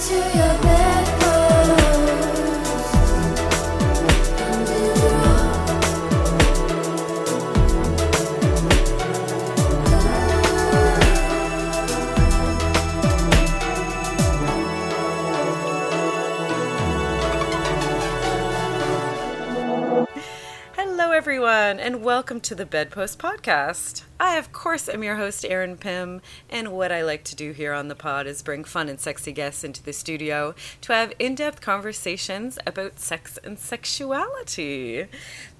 [0.00, 0.79] to your bed.
[21.78, 24.02] And welcome to the Bedpost Podcast.
[24.18, 27.72] I, of course, am your host, Erin Pym, and what I like to do here
[27.72, 31.36] on the pod is bring fun and sexy guests into the studio to have in
[31.36, 35.06] depth conversations about sex and sexuality.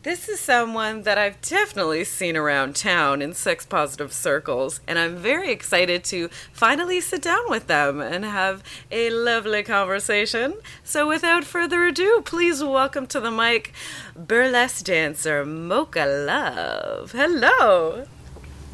[0.03, 5.17] This is someone that I've definitely seen around town in sex positive circles, and I'm
[5.17, 10.55] very excited to finally sit down with them and have a lovely conversation.
[10.83, 13.75] So, without further ado, please welcome to the mic
[14.17, 17.13] burlesque dancer Mocha Love.
[17.13, 18.07] Hello.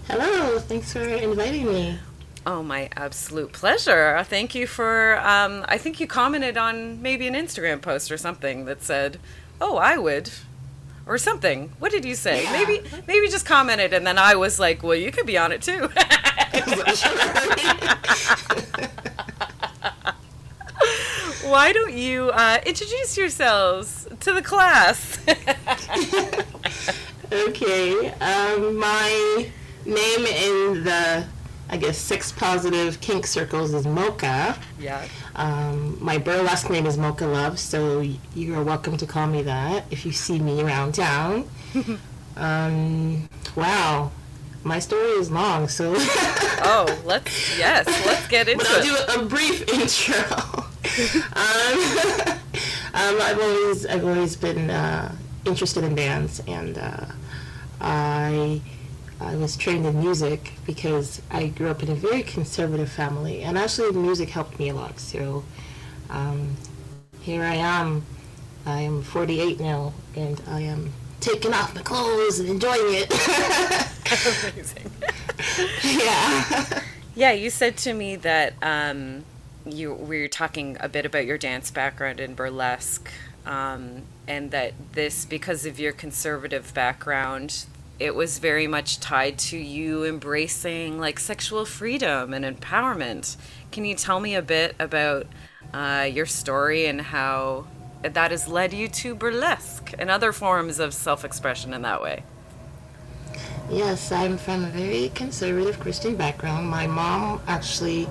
[0.06, 1.98] Hello, thanks for inviting me.
[2.46, 4.22] Oh, my absolute pleasure.
[4.28, 5.18] Thank you for.
[5.18, 9.18] Um, I think you commented on maybe an Instagram post or something that said,
[9.60, 10.30] Oh, I would
[11.06, 11.72] or something.
[11.78, 12.44] What did you say?
[12.44, 12.52] Yeah.
[12.52, 15.62] Maybe maybe just commented and then I was like, "Well, you could be on it
[15.62, 15.88] too."
[21.48, 25.18] Why don't you uh, introduce yourselves to the class?
[27.32, 29.48] okay, um, my
[29.84, 31.26] name in the
[31.68, 34.56] I guess sex positive kink circles is Mocha.
[34.78, 35.06] Yeah.
[35.36, 38.00] Um, my burlesque name is Mocha Love, so
[38.34, 41.46] you are welcome to call me that if you see me around town.
[42.36, 44.10] um, wow,
[44.64, 45.94] my story is long, so.
[45.98, 49.16] oh, let's yes, let's get into but I'll it.
[49.16, 50.38] do a brief intro.
[51.34, 52.38] um,
[52.94, 55.14] um, I've always I've always been uh,
[55.44, 57.04] interested in bands, and uh,
[57.78, 58.62] I
[59.20, 63.56] I was trained in music because I grew up in a very conservative family, and
[63.56, 65.00] actually music helped me a lot.
[65.00, 65.44] So
[66.10, 66.56] um,
[67.20, 68.04] here I am.
[68.66, 73.10] I am 48 now, and I am taking off my clothes and enjoying it.
[74.52, 74.90] Amazing.
[76.00, 76.82] yeah.
[77.14, 79.24] Yeah, you said to me that um,
[79.64, 83.10] you we were talking a bit about your dance background in burlesque.
[83.46, 87.66] Um, and that this, because of your conservative background,
[87.98, 93.36] it was very much tied to you embracing like sexual freedom and empowerment.
[93.72, 95.26] Can you tell me a bit about
[95.72, 97.66] uh, your story and how
[98.02, 102.24] that has led you to burlesque and other forms of self expression in that way?
[103.70, 106.68] Yes, I'm from a very conservative Christian background.
[106.68, 108.08] My mom actually,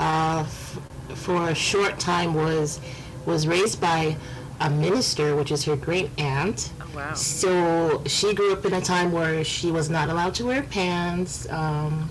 [0.00, 0.80] uh, f-
[1.14, 2.80] for a short time, was
[3.26, 4.16] was raised by
[4.60, 6.72] a minister, which is her great aunt.
[7.14, 11.48] So she grew up in a time where she was not allowed to wear pants,
[11.50, 12.10] um,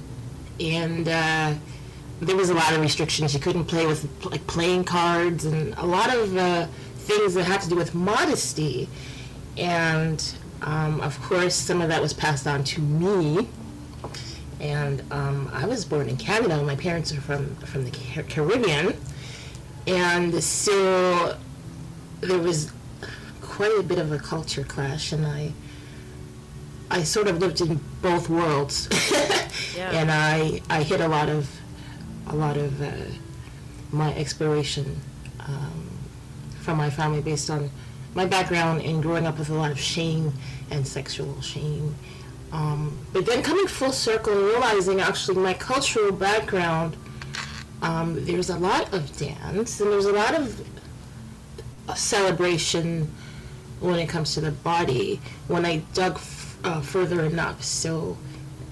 [0.59, 1.53] and uh,
[2.22, 3.31] there was a lot of restrictions.
[3.31, 7.62] She couldn't play with like playing cards and a lot of uh, things that had
[7.62, 8.89] to do with modesty.
[9.57, 10.23] And
[10.62, 13.47] um, of course, some of that was passed on to me.
[14.59, 16.62] And um, I was born in Canada.
[16.63, 18.94] My parents are from from the Caribbean,
[19.88, 21.38] and so
[22.19, 22.73] there was
[23.59, 25.51] quite a bit of a culture clash, and I
[26.89, 28.87] I sort of lived in both worlds,
[29.75, 29.91] yeah.
[29.99, 31.43] and I I hit a lot of
[32.27, 32.89] a lot of uh,
[33.91, 34.97] my exploration
[35.41, 35.89] um,
[36.61, 37.69] from my family based on
[38.15, 40.31] my background in growing up with a lot of shame
[40.71, 41.93] and sexual shame.
[42.53, 46.95] Um, but then coming full circle and realizing actually my cultural background,
[47.81, 50.45] um, there's a lot of dance and there's a lot of
[51.97, 53.13] celebration
[53.79, 57.63] when it comes to the body when I dug f- uh, further enough.
[57.63, 58.17] So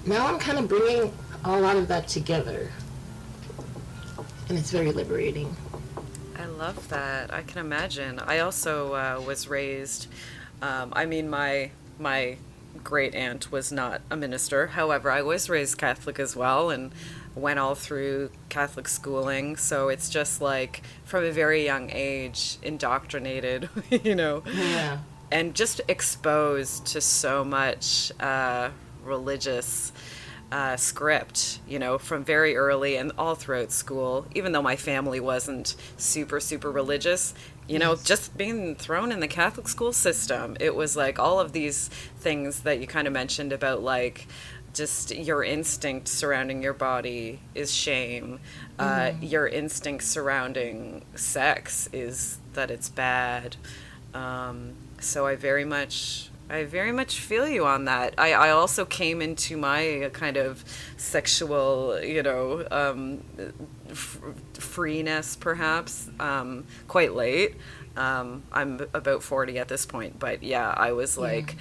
[0.05, 1.13] now I'm kind of bringing
[1.43, 2.71] a lot of that together,
[4.49, 5.55] and it's very liberating.
[6.37, 7.33] I love that.
[7.33, 8.19] I can imagine.
[8.19, 10.07] I also uh, was raised.
[10.61, 12.37] Um, I mean, my my
[12.83, 14.67] great aunt was not a minister.
[14.67, 16.91] However, I was raised Catholic as well, and
[17.39, 23.69] went all through Catholic schooling, so it's just like from a very young age indoctrinated,
[23.89, 24.43] you know.
[24.53, 24.99] Yeah.
[25.31, 28.69] And just exposed to so much uh,
[29.03, 29.91] religious
[30.51, 34.25] uh, script, you know, from very early and all throughout school.
[34.33, 37.33] Even though my family wasn't super, super religious,
[37.67, 38.03] you know, yes.
[38.03, 42.61] just being thrown in the Catholic school system, it was like all of these things
[42.61, 44.27] that you kind of mentioned about like
[44.77, 48.39] just your instinct surrounding your body is shame.
[48.77, 49.23] Uh, mm-hmm.
[49.23, 53.55] Uh, your instinct surrounding sex is that it's bad.
[54.13, 58.13] Um, so I very much I very much feel you on that.
[58.17, 60.63] I, I also came into my kind of
[60.95, 63.21] sexual, you know, um,
[63.89, 64.21] f-
[64.53, 67.55] freeness perhaps um, quite late.
[67.97, 71.55] Um, I'm about 40 at this point, but yeah, I was like,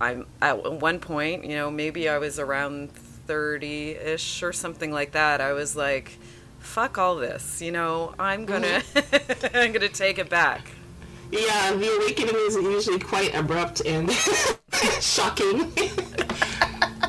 [0.00, 5.12] I'm at one point, you know, maybe I was around 30 ish or something like
[5.12, 5.40] that.
[5.40, 6.16] I was like,
[6.60, 8.82] fuck all this, you know, I'm gonna,
[9.54, 10.70] I'm gonna take it back.
[11.32, 14.10] Yeah, the awakening is usually quite abrupt and
[15.00, 15.72] shocking.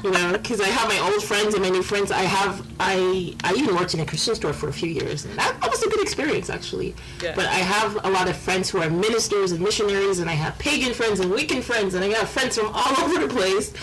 [0.05, 2.11] you know, because I have my old friends and my new friends.
[2.11, 5.35] I have I I even worked in a Christian store for a few years, and
[5.39, 6.93] that, that was a good experience actually.
[7.23, 7.33] Yeah.
[7.35, 10.59] But I have a lot of friends who are ministers and missionaries, and I have
[10.59, 13.73] pagan friends and Wiccan friends, and I got friends from all over the place,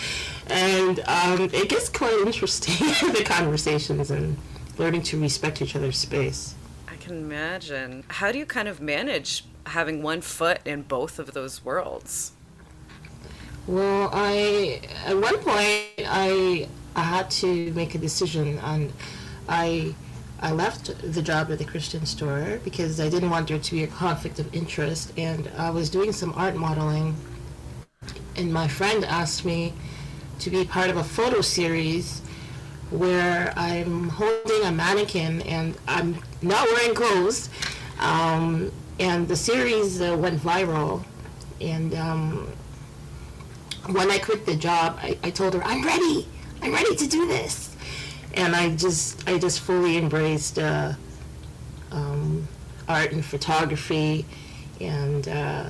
[0.47, 4.37] and um, it gets quite interesting the conversations and
[4.77, 6.55] learning to respect each other's space.
[6.87, 8.05] I can imagine.
[8.07, 12.31] How do you kind of manage having one foot in both of those worlds?
[13.65, 18.91] Well, I at one point I I had to make a decision, and
[19.47, 19.95] I
[20.41, 23.83] I left the job at the Christian store because I didn't want there to be
[23.83, 27.15] a conflict of interest, and I was doing some art modeling,
[28.35, 29.73] and my friend asked me
[30.39, 32.21] to be part of a photo series
[32.89, 37.49] where I'm holding a mannequin and I'm not wearing clothes,
[37.99, 41.05] um, and the series uh, went viral,
[41.61, 41.95] and.
[41.95, 42.53] Um,
[43.87, 46.27] when I quit the job, I, I told her, I'm ready.
[46.61, 47.75] I'm ready to do this.
[48.35, 50.93] And I just, I just fully embraced uh,
[51.91, 52.47] um,
[52.87, 54.25] art and photography.
[54.79, 55.69] And uh,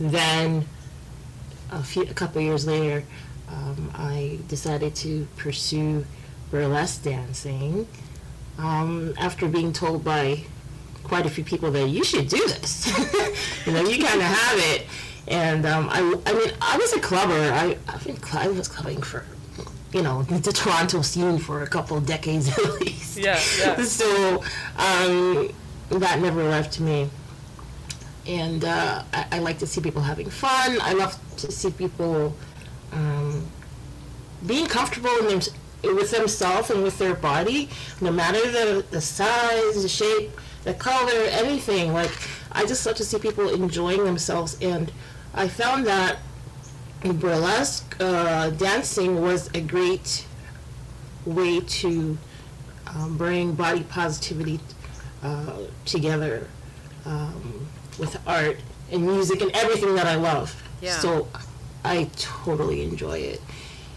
[0.00, 0.66] then
[1.70, 3.04] a, few, a couple years later,
[3.48, 6.04] um, I decided to pursue
[6.50, 7.86] burlesque dancing
[8.58, 10.44] um, after being told by
[11.02, 12.86] quite a few people that you should do this.
[13.66, 14.86] you know, you kind of have it.
[15.28, 17.32] And um, I, I mean, I was a clubber.
[17.32, 19.24] I, I've been, I was clubbing for,
[19.92, 23.16] you know, the Toronto scene for a couple of decades at least.
[23.18, 23.76] Yeah, yeah.
[23.84, 24.42] So
[24.76, 25.50] um,
[25.90, 27.08] that never left me.
[28.26, 30.78] And uh, I, I like to see people having fun.
[30.80, 32.34] I love to see people
[32.92, 33.46] um,
[34.46, 37.68] being comfortable in their, with themselves and with their body,
[38.00, 40.30] no matter the, the size, the shape,
[40.64, 41.92] the color, anything.
[41.92, 42.10] Like,
[42.52, 44.56] I just love to see people enjoying themselves.
[44.62, 44.90] And
[45.34, 46.18] I found that
[47.02, 50.26] burlesque uh, dancing was a great
[51.26, 52.16] way to
[52.86, 54.60] um, bring body positivity
[55.22, 56.48] uh, together
[57.04, 57.66] um,
[57.98, 58.58] with art
[58.90, 60.62] and music and everything that I love.
[60.80, 60.98] Yeah.
[60.98, 61.28] So
[61.84, 63.40] I totally enjoy it.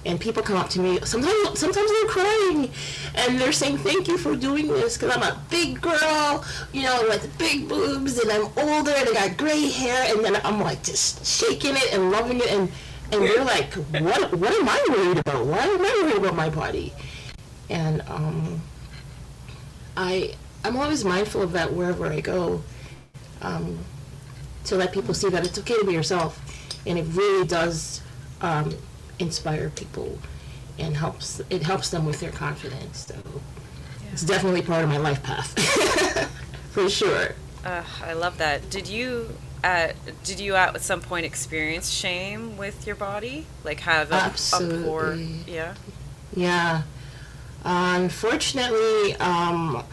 [0.08, 1.00] And people come up to me.
[1.04, 2.72] Sometimes, sometimes they're crying,
[3.16, 6.98] and they're saying thank you for doing this because I'm a big girl, you know,
[7.10, 10.82] with big boobs, and I'm older, and I got gray hair, and then I'm like
[10.82, 12.72] just shaking it and loving it, and
[13.12, 15.46] and they're like, what what am I worried about?
[15.46, 16.94] Why am I worried about my body?
[17.70, 18.62] And um,
[19.98, 22.62] I I'm always mindful of that wherever I go,
[23.42, 23.78] um,
[24.66, 26.40] to let people see that it's okay to be yourself,
[26.86, 28.02] and it really does
[28.42, 28.74] um,
[29.20, 30.18] inspire people,
[30.80, 33.08] and helps it helps them with their confidence.
[33.08, 33.16] So
[34.12, 35.58] it's definitely part of my life path,
[36.72, 37.36] for sure.
[37.66, 38.70] Uh, I love that.
[38.70, 43.46] Did you at did you at some point experience shame with your body?
[43.64, 45.54] Like have a, a poor Absolutely.
[45.54, 45.74] yeah.
[46.36, 46.84] Yeah.
[47.64, 49.84] Unfortunately, um,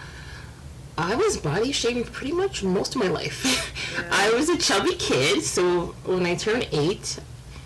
[0.96, 3.72] I was body shamed pretty much most of my life.
[4.12, 7.18] I was a chubby kid, so when I turned eight,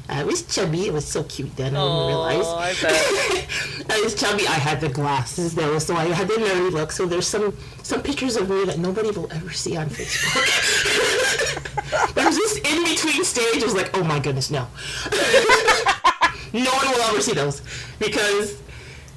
[0.09, 0.87] I was chubby.
[0.87, 1.77] It was so cute then.
[1.77, 2.47] I didn't realize.
[2.47, 3.47] I.
[3.91, 4.47] I was chubby.
[4.47, 6.93] I had the glasses though, so I had the nerdy look.
[6.93, 10.45] So there's some some pictures of me that nobody will ever see on Facebook.
[12.15, 13.63] There's this in between stage.
[13.63, 14.67] I was like, oh my goodness, no.
[16.53, 17.63] no one will ever see those
[17.99, 18.61] because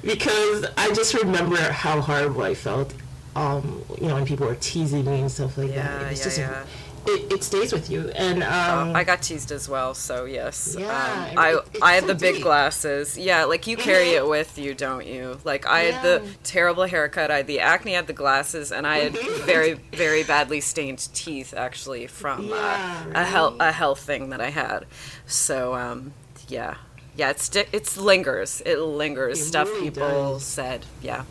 [0.02, 2.94] because I just remember how horrible I felt.
[3.34, 5.74] Um, you know, when people were teasing me and stuff like that.
[5.74, 6.64] Yeah, It was yeah, just yeah.
[7.04, 10.76] It, it stays with you, and um, I got teased as well, so yes.
[10.78, 12.44] Yeah, um, it- I it's I had so the big deep.
[12.44, 13.18] glasses.
[13.18, 15.38] Yeah, like you carry it with you, don't you?
[15.44, 18.86] Like I had the terrible haircut, I had the acne, I had the glasses, and
[18.86, 19.44] I had Mhm.
[19.44, 24.40] very very badly stained teeth actually from Yeah, uh, a health a health thing that
[24.40, 24.86] I had.
[25.26, 26.12] So um,
[26.46, 26.76] yeah.
[27.16, 28.62] Yeah, it's it's lingers.
[28.64, 29.40] It lingers.
[29.40, 30.44] It Stuff really people does.
[30.44, 30.86] said.
[31.02, 31.24] Yeah.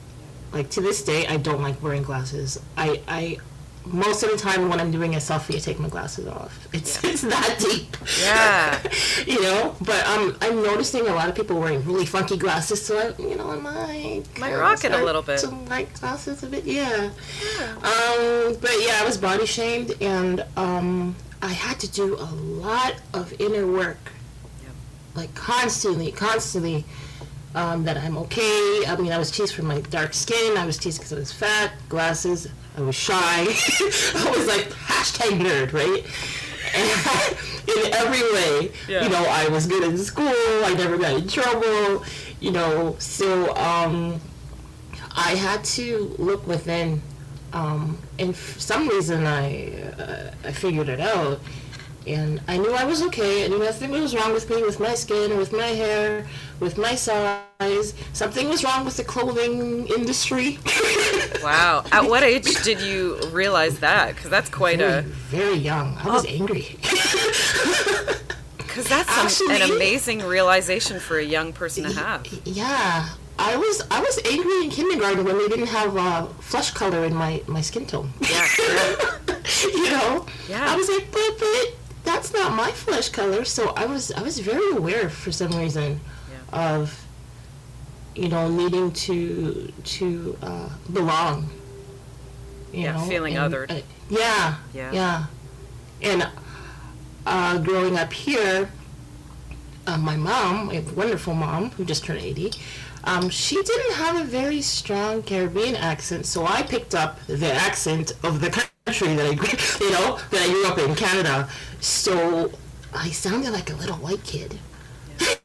[0.51, 2.59] like to this day I don't like wearing glasses.
[2.75, 3.37] I I
[3.85, 6.67] most of the time when I'm doing a selfie I take my glasses off.
[6.73, 7.97] It's it's that deep.
[8.21, 8.79] Yeah.
[9.25, 12.97] you know, but um I'm noticing a lot of people wearing really funky glasses so
[12.97, 15.39] I you know I might Might rock it a little bit.
[15.39, 17.09] To like glasses a bit, yeah.
[17.59, 22.95] Um but yeah, I was body shamed and um I had to do a lot
[23.13, 23.97] of inner work
[25.15, 26.85] like constantly, constantly
[27.55, 28.83] um, that I'm okay.
[28.87, 30.57] I mean, I was teased for my dark skin.
[30.57, 32.47] I was teased because I was fat, glasses.
[32.77, 33.13] I was shy.
[33.15, 36.03] I was like hashtag nerd, right?
[36.73, 39.03] And in every way, Yeah.
[39.03, 40.27] you know, I was good in school.
[40.63, 42.05] I never got in trouble.
[42.39, 44.19] You know, so um,
[45.15, 47.01] I had to look within.
[47.53, 51.41] Um, and for some reason, I uh, I figured it out,
[52.07, 53.45] and I knew I was okay.
[53.45, 56.27] I knew nothing was wrong with me, with my skin, with my hair,
[56.59, 57.93] with my size.
[58.13, 60.59] Something was wrong with the clothing industry.
[61.43, 61.83] Wow.
[61.91, 64.13] At what age did you realize that?
[64.13, 65.01] Because that's quite very, a.
[65.01, 65.97] very young.
[65.97, 66.77] I was angry.
[68.57, 72.25] Because that's some, an amazing realization for a young person to have.
[72.45, 77.03] yeah, I was I was angry in kindergarten when they didn't have uh, flesh color
[77.03, 78.11] in my my skin tone.
[78.21, 78.47] Yeah.
[78.59, 79.35] yeah.
[79.63, 80.65] you know, Yeah.
[80.71, 81.65] I was like, but but
[82.03, 83.45] that's not my flesh color.
[83.45, 85.99] So I was I was very aware for some reason
[86.31, 86.77] Yeah.
[86.77, 87.05] of
[88.15, 91.49] you know needing to to uh, belong.
[92.73, 93.71] You Yeah, know, feeling and, othered.
[93.71, 94.91] uh, yeah, Yeah.
[94.93, 95.25] yeah,
[96.01, 96.27] and
[97.25, 98.69] uh, growing up here,
[99.87, 102.53] uh, my mom, a wonderful mom who just turned 80,
[103.03, 108.13] um, she didn't have a very strong Caribbean accent, so I picked up the accent
[108.23, 111.47] of the country that I, grew- you know, that I grew up in, Canada.
[111.79, 112.51] So
[112.93, 114.57] I sounded like a little white kid.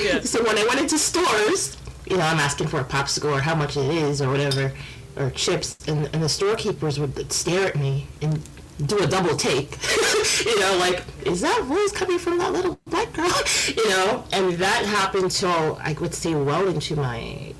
[0.00, 0.20] Yeah.
[0.20, 3.54] So when I went into stores, you know, I'm asking for a popsicle or how
[3.54, 4.72] much it is or whatever,
[5.16, 8.40] or chips, and, and the storekeepers would stare at me and
[8.86, 9.76] do a double take.
[10.46, 13.30] you know, like, is that voice coming from that little black girl?
[13.76, 17.52] you know, and that happened till I would say well into my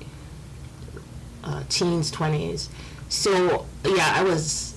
[1.43, 2.69] uh, teens, 20s.
[3.09, 4.70] So, yeah, I was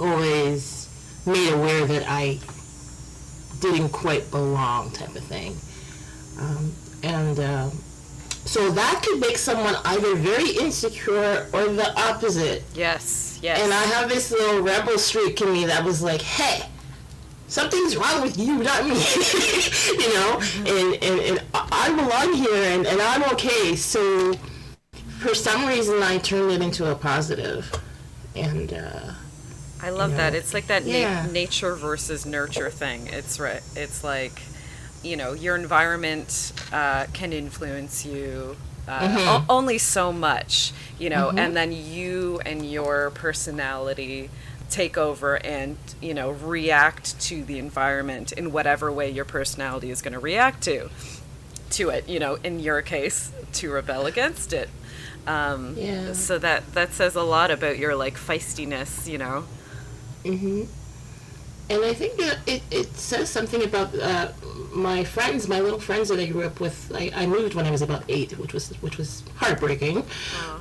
[0.00, 0.88] always
[1.26, 2.38] made aware that I
[3.60, 5.56] didn't quite belong, type of thing.
[6.38, 7.70] Um, and uh,
[8.44, 12.64] so that could make someone either very insecure or the opposite.
[12.74, 13.38] Yes.
[13.42, 13.60] Yes.
[13.60, 16.66] And I have this little rebel streak in me that was like, hey,
[17.48, 18.90] something's wrong with you, not me.
[19.86, 20.40] you know?
[20.66, 23.74] And, and, and I I belong here and, and I'm okay.
[23.74, 24.34] So
[25.20, 27.72] for some reason, I turned it into a positive.
[28.36, 29.12] And uh,
[29.82, 30.34] I love you that.
[30.34, 33.06] It's like that na- nature versus nurture thing.
[33.08, 33.62] It's right.
[33.76, 34.40] It's like,
[35.02, 38.56] you know, your environment uh, can influence you
[38.88, 39.18] uh, Mm-hmm.
[39.28, 44.30] o- only so much, you know, and then you and your personality
[44.68, 50.00] take over and you know react to the environment in whatever way your personality is
[50.00, 50.88] going to react to
[51.70, 54.68] to it you know in your case to rebel against it
[55.26, 56.12] um, Yeah.
[56.12, 59.44] so that that says a lot about your like feistiness you know
[60.24, 60.62] hmm
[61.70, 64.28] And I think that it, it says something about uh,
[64.72, 66.90] my friends, my little friends that I grew up with.
[66.94, 70.04] I, I moved when I was about eight, which was which was heartbreaking.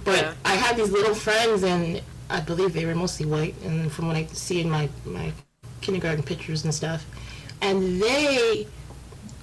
[0.04, 0.34] but yeah.
[0.46, 3.56] I had these little friends, and I believe they were mostly white.
[3.66, 5.34] And from what I see in my my
[5.82, 7.06] kindergarten pictures and stuff,
[7.62, 8.68] and they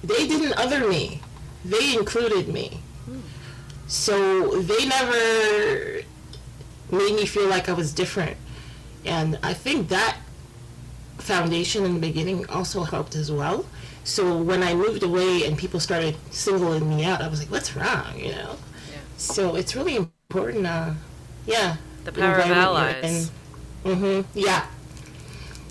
[0.03, 1.21] they didn't other me.
[1.65, 2.79] They included me.
[3.87, 6.01] So they never
[6.91, 8.37] made me feel like I was different.
[9.07, 10.17] And I think that
[11.17, 13.65] foundation in the beginning also helped as well.
[14.03, 17.75] So when I moved away and people started singling me out, I was like, what's
[17.75, 18.57] wrong, you know?
[18.91, 18.99] Yeah.
[19.17, 20.91] So it's really important, uh,
[21.45, 21.77] yeah.
[22.05, 23.31] The power of allies.
[23.83, 24.25] Mhm.
[24.33, 24.65] Yeah.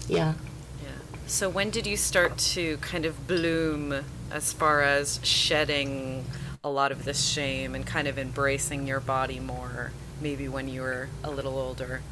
[0.08, 0.34] Yeah.
[0.82, 0.88] Yeah.
[1.26, 6.24] So when did you start to kind of bloom as far as shedding
[6.62, 9.92] a lot of this shame and kind of embracing your body more?
[10.20, 12.02] Maybe when you were a little older,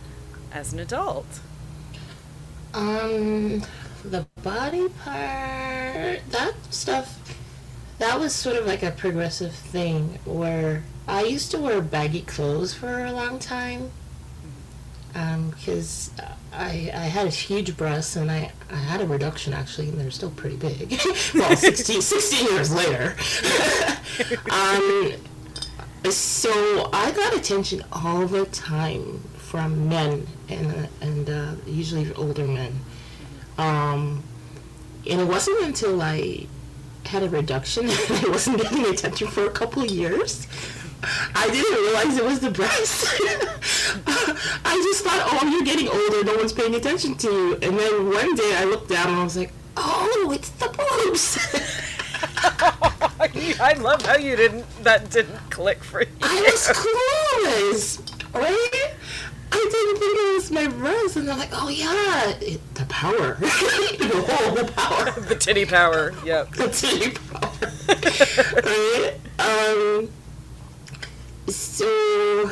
[0.55, 1.41] as an adult.
[2.73, 3.63] Um,
[4.05, 7.39] the body part, that stuff,
[7.99, 12.73] that was sort of like a progressive thing where I used to wear baggy clothes
[12.73, 13.91] for a long time.
[15.17, 16.11] Um, because
[16.53, 20.11] I, I had a huge breasts and I, I had a reduction actually, and they're
[20.11, 21.01] still pretty big.
[21.35, 23.15] well, 16, 16 years later.
[24.51, 25.13] um,
[26.11, 29.23] so I got attention all the time
[29.55, 32.73] from men and and uh, usually older men.
[33.57, 34.25] Um,
[35.09, 36.49] and it wasn't until I
[37.07, 40.49] had a reduction and I wasn't getting attention for a couple of years.
[41.37, 43.07] I didn't realize it was the breast.
[44.65, 46.25] I just thought, oh, you're getting older.
[46.25, 47.53] No one's paying attention to you.
[47.63, 51.39] And then one day I looked down and I was like, oh, it's the boobs.
[53.61, 56.09] I love how you didn't that didn't click for you.
[56.23, 58.94] I was clueless, right?
[59.55, 63.35] I didn't think it was my breast, and they're like, oh yeah, it, the power,
[63.41, 66.13] the whole power, the titty power.
[66.25, 66.51] Yep.
[66.53, 67.53] the titty power.
[68.65, 69.15] right?
[69.39, 70.11] Um,
[71.49, 72.51] so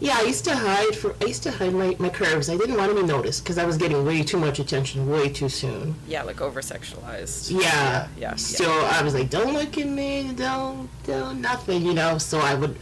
[0.00, 2.48] yeah, I used to hide for I used to hide my, my curves.
[2.48, 5.28] I didn't want to be noticed because I was getting way too much attention way
[5.28, 5.96] too soon.
[6.06, 7.50] Yeah, like over sexualized.
[7.50, 7.58] Yeah.
[7.60, 8.08] Yeah.
[8.16, 12.18] yeah, So I was like, don't look at me, don't, don't, nothing, you know.
[12.18, 12.76] So I would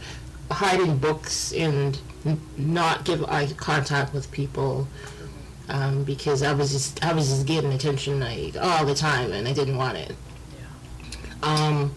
[0.51, 4.87] hide in books and n- not give eye contact with people
[5.69, 9.47] um, because I was just I was just getting attention like all the time and
[9.47, 10.15] I didn't want it.
[11.43, 11.93] Um,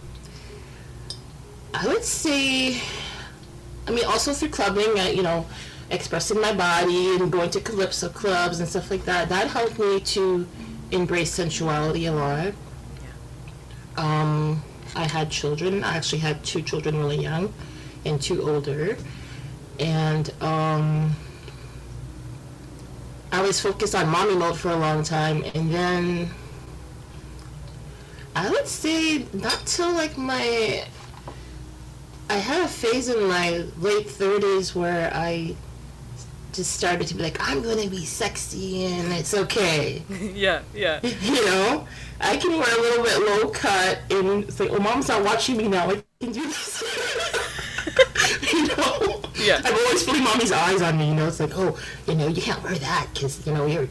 [1.73, 2.81] I would say,
[3.87, 5.45] I mean, also through clubbing, you know,
[5.89, 9.29] expressing my body and going to calypso clubs and stuff like that.
[9.29, 10.47] That helped me to
[10.91, 12.53] embrace sensuality a lot.
[13.97, 14.61] Um,
[14.95, 15.83] I had children.
[15.83, 17.53] I actually had two children really young
[18.05, 18.97] and two older.
[19.81, 21.15] And um,
[23.31, 25.43] I was focused on mommy mode for a long time.
[25.55, 26.29] And then
[28.35, 30.85] I would say not till like my.
[32.29, 35.53] I had a phase in my late 30s where I
[36.53, 40.03] just started to be like, I'm gonna be sexy and it's okay.
[40.33, 40.99] yeah, yeah.
[41.21, 41.87] you know,
[42.19, 45.57] I can wear a little bit low cut and say, like, oh, mom's not watching
[45.57, 45.89] me now.
[45.89, 46.83] I can do this.
[48.53, 48.90] you know?
[49.41, 49.61] Yeah.
[49.63, 51.27] I'm always putting mommy's eyes on me, you know?
[51.27, 53.87] It's like, oh, you know, you can't wear that because, you know, you're,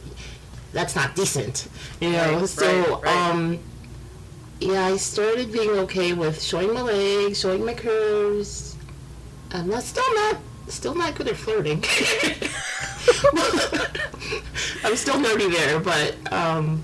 [0.73, 1.67] that's not decent.
[1.99, 2.39] You know?
[2.39, 3.29] Right, so, right, right.
[3.29, 3.59] um,
[4.59, 8.75] yeah, I started being okay with showing my legs, showing my curves.
[9.51, 11.83] I'm not still not still not good at flirting.
[14.83, 16.83] I'm still nerdy there, but um,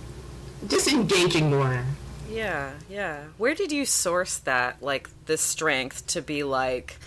[0.68, 1.84] just engaging more.
[2.30, 3.24] Yeah, yeah.
[3.38, 6.98] Where did you source that, like, the strength to be like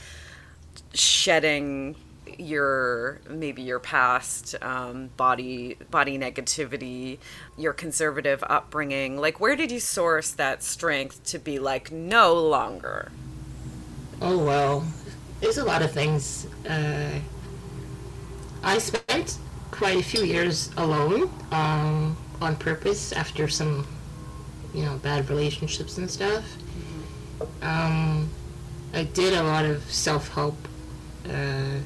[0.94, 1.96] shedding
[2.38, 7.18] your maybe your past um, body body negativity,
[7.56, 9.16] your conservative upbringing?
[9.16, 13.10] Like, where did you source that strength to be like no longer?
[14.22, 14.84] Oh well,
[15.40, 16.46] there's a lot of things.
[16.68, 17.18] Uh,
[18.62, 19.38] I spent
[19.70, 23.86] quite a few years alone um, on purpose after some,
[24.74, 26.44] you know, bad relationships and stuff.
[27.62, 28.28] Um,
[28.92, 30.56] I did a lot of self help,
[31.28, 31.78] uh,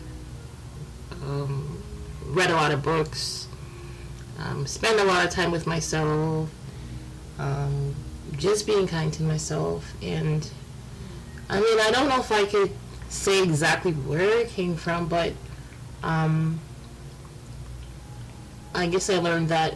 [1.22, 1.82] um,
[2.26, 3.48] read a lot of books,
[4.38, 6.50] um, spent a lot of time with myself,
[7.38, 7.94] um,
[8.36, 9.92] just being kind to myself.
[10.02, 10.48] And
[11.48, 12.70] I mean, I don't know if I could
[13.08, 15.32] say exactly where it came from, but
[16.02, 16.60] um,
[18.74, 19.74] I guess I learned that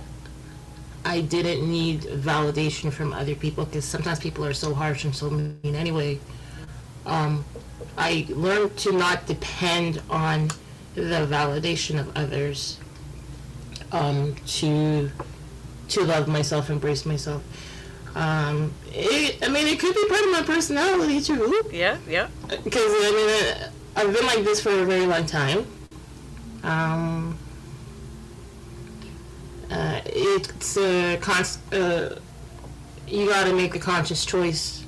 [1.04, 5.30] I didn't need validation from other people because sometimes people are so harsh and so
[5.30, 6.18] mean anyway.
[7.08, 7.44] Um,
[7.96, 10.48] I learned to not depend on
[10.94, 12.78] the validation of others
[13.92, 15.10] um, to
[15.88, 17.42] to love myself, embrace myself.
[18.14, 22.28] Um, it, I mean, it could be part of my personality too Yeah, yeah.
[22.62, 25.66] because I mean, uh, I've been like this for a very long time.
[26.62, 27.38] Um,
[29.70, 31.60] uh, it's a const.
[31.72, 32.16] Uh,
[33.06, 34.84] you got to make a conscious choice.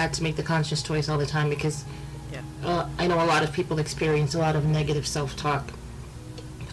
[0.00, 1.84] Had to make the conscious choice all the time because
[2.32, 2.40] Yeah.
[2.64, 5.64] uh, I know a lot of people experience a lot of negative self-talk.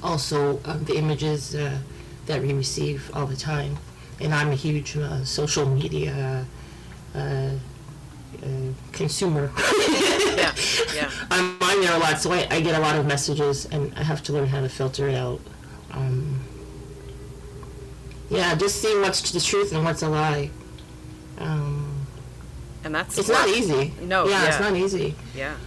[0.01, 1.77] Also, um, the images uh,
[2.27, 3.75] that we receive all the time,
[4.21, 6.45] and I'm a huge uh, social media
[7.13, 7.51] uh, uh,
[8.93, 9.51] consumer.
[10.37, 10.53] Yeah,
[10.95, 11.09] yeah.
[11.31, 14.03] I'm on there a lot, so I, I get a lot of messages, and I
[14.03, 15.41] have to learn how to filter it out.
[15.91, 16.39] Um,
[18.29, 20.51] yeah, just seeing what's the truth and what's a lie.
[21.39, 21.86] Um,
[22.87, 23.91] And that's it's not easy.
[24.01, 24.69] No, yeah, it's yeah.
[24.69, 25.13] not easy.
[25.35, 25.57] Yeah.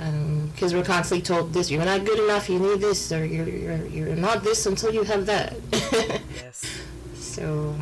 [0.00, 2.48] Um, because we're constantly told this: you're not good enough.
[2.48, 5.56] You need this, or you're you're, you're not this until you have that.
[5.72, 6.80] Yes.
[7.14, 7.74] so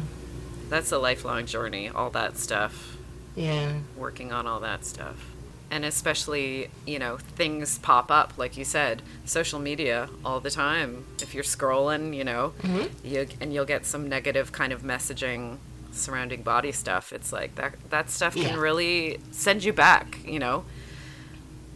[0.70, 2.96] That's a lifelong journey, all that stuff.
[3.36, 5.26] yeah, working on all that stuff.
[5.70, 11.04] And especially, you know, things pop up, like you said, social media all the time.
[11.20, 13.06] If you're scrolling, you know, mm-hmm.
[13.06, 15.58] you, and you'll get some negative kind of messaging
[15.92, 17.12] surrounding body stuff.
[17.12, 18.56] It's like that, that stuff can Yeah.
[18.56, 20.64] really send you back, you know,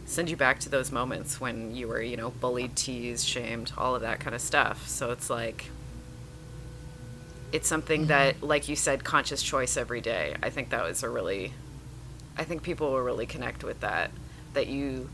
[0.05, 3.95] send you back to those moments when you were, you know, bullied, teased, shamed, all
[3.95, 4.87] of that kind of stuff.
[4.87, 5.65] So it's like,
[7.51, 8.09] it's something mm-hmm.
[8.09, 10.35] that, like you said, conscious choice every day.
[10.43, 11.53] I think that was a really,
[12.37, 14.11] I think people will really connect with that.
[14.53, 15.09] That you,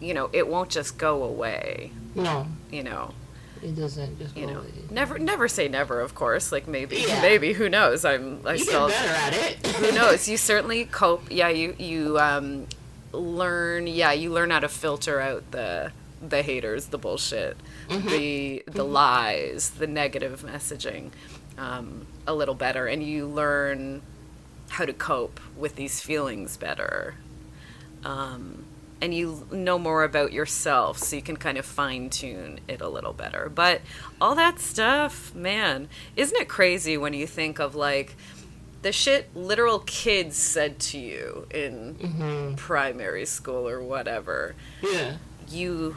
[0.00, 1.90] you know, it won't just go away.
[2.14, 3.14] no, You know,
[3.64, 4.68] it doesn't just you know, away.
[4.90, 6.00] never, never say never.
[6.00, 7.22] Of course, like maybe, Yeah.
[7.22, 8.04] maybe who knows?
[8.04, 9.66] I'm, I You still, get better at it.
[9.76, 10.28] who knows?
[10.28, 11.24] You certainly cope.
[11.30, 12.66] Yeah, you you um,
[13.12, 13.86] learn.
[13.86, 15.92] Yeah, you learn how to filter out the
[16.26, 17.56] the haters, the bullshit,
[17.88, 21.10] the the lies, the negative messaging
[21.58, 24.02] um, a little better, and you learn
[24.70, 27.14] how to cope with these feelings better.
[28.04, 28.64] Um,
[29.00, 32.88] and you know more about yourself, so you can kind of fine tune it a
[32.88, 33.50] little better.
[33.54, 33.80] But
[34.20, 38.16] all that stuff, man, isn't it crazy when you think of like
[38.82, 42.54] the shit literal kids said to you in Mm-hmm.
[42.56, 44.54] primary school or whatever?
[44.82, 45.16] Yeah.
[45.48, 45.96] you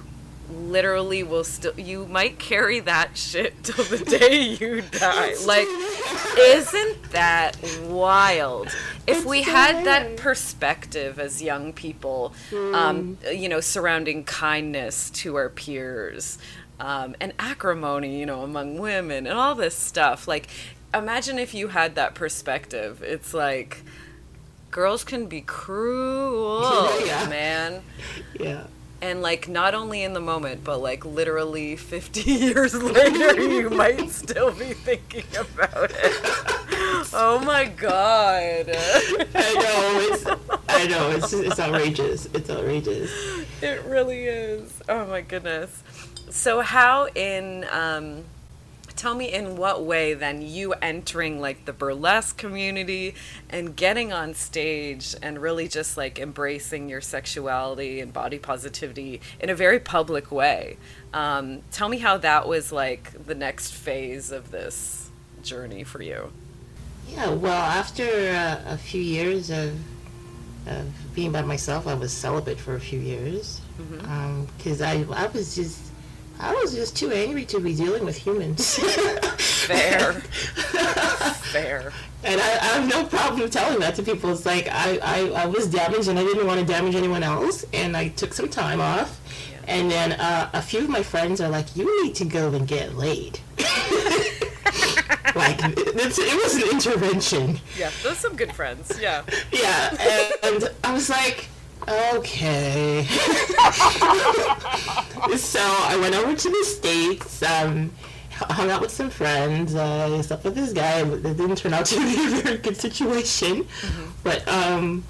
[0.49, 5.35] literally will still you might carry that shit till the day you die.
[5.45, 5.67] Like
[6.39, 8.69] isn't that wild?
[9.05, 12.33] If we had that perspective as young people
[12.73, 16.37] um, you know surrounding kindness to our peers
[16.79, 20.47] um, and acrimony you know among women and all this stuff like
[20.93, 23.03] imagine if you had that perspective.
[23.03, 23.83] It's like
[24.71, 26.61] girls can be cruel
[27.05, 27.27] Yeah.
[27.29, 27.81] man.
[28.39, 28.67] Yeah.
[29.01, 34.09] And like not only in the moment but like literally 50 years later you might
[34.09, 39.99] still be thinking about it oh my god I know.
[40.11, 40.25] It's,
[40.69, 41.09] I know.
[41.11, 42.25] It's, it's outrageous.
[42.33, 43.11] It's outrageous.
[43.61, 45.83] it really is oh my goodness
[46.29, 48.23] so how in um
[48.97, 53.15] tell me in what way then you entering like the burlesque community
[53.49, 59.49] and getting on stage and really just like embracing your sexuality and body positivity in
[59.49, 60.77] a very public way.
[61.13, 65.09] Um, tell me how that was like the next phase of this
[65.43, 66.31] journey for you.
[67.09, 67.29] Yeah.
[67.29, 69.73] Well, after uh, a few years of
[70.65, 73.61] of being by myself, I was celibate for a few years.
[74.57, 75.86] Because I I was just
[76.39, 78.77] I was just too angry to be dealing with humans.
[79.67, 80.13] fair
[81.51, 81.91] fair
[82.23, 84.29] And I, I have no problem telling that to people.
[84.31, 87.65] It's like I, I, I was damaged and I didn't want to damage anyone else.
[87.73, 89.19] And I took some time off.
[89.51, 89.75] Yeah.
[89.75, 92.67] And then uh, a few of my friends are like, you need to go and
[92.67, 93.39] get laid.
[95.35, 97.59] like, it's, it was an intervention.
[97.77, 100.37] yeah those some good friends yeah Yeah.
[100.43, 101.47] And I was like,
[101.87, 103.03] okay.
[105.37, 107.43] so I went over to the States.
[107.43, 107.91] Um,
[108.31, 110.99] hung out with some friends, uh, slept with this guy.
[111.01, 113.67] It didn't turn out to be a very good situation,
[114.23, 115.03] but um,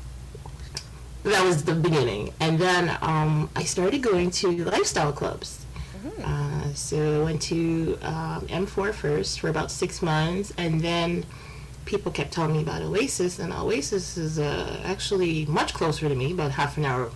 [1.24, 2.34] that was the beginning.
[2.40, 5.66] And then um, I started going to lifestyle clubs.
[6.24, 11.26] Uh, so I went to um, M4 first for about six months, and then
[11.88, 16.34] people kept telling me about Oasis, and Oasis is uh, actually much closer to me,
[16.34, 17.10] about half an hour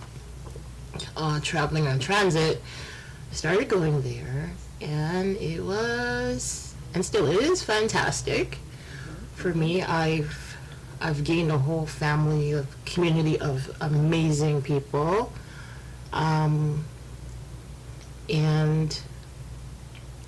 [1.16, 2.60] uh, traveling on transit.
[3.30, 8.58] I started going there, and it was, and still is, fantastic.
[9.36, 10.56] For me, I've
[11.00, 15.32] I've gained a whole family of community of amazing people,
[16.12, 16.84] um,
[18.28, 19.00] and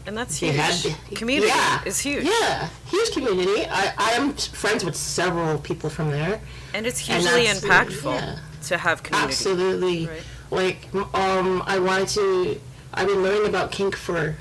[0.07, 3.67] and that's huge had community yeah, is huge Yeah, huge community.
[3.71, 6.41] I, I am friends with several people from there.
[6.75, 8.39] and it's hugely that's- impactful yeah.
[8.69, 10.07] to have community Absolutely.
[10.07, 10.23] Right.
[10.51, 12.61] Like, um, I wanted to.
[12.93, 14.37] I've been learning about kink for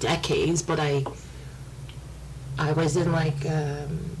[0.00, 1.04] decades, but I,
[2.58, 4.16] I was in like um,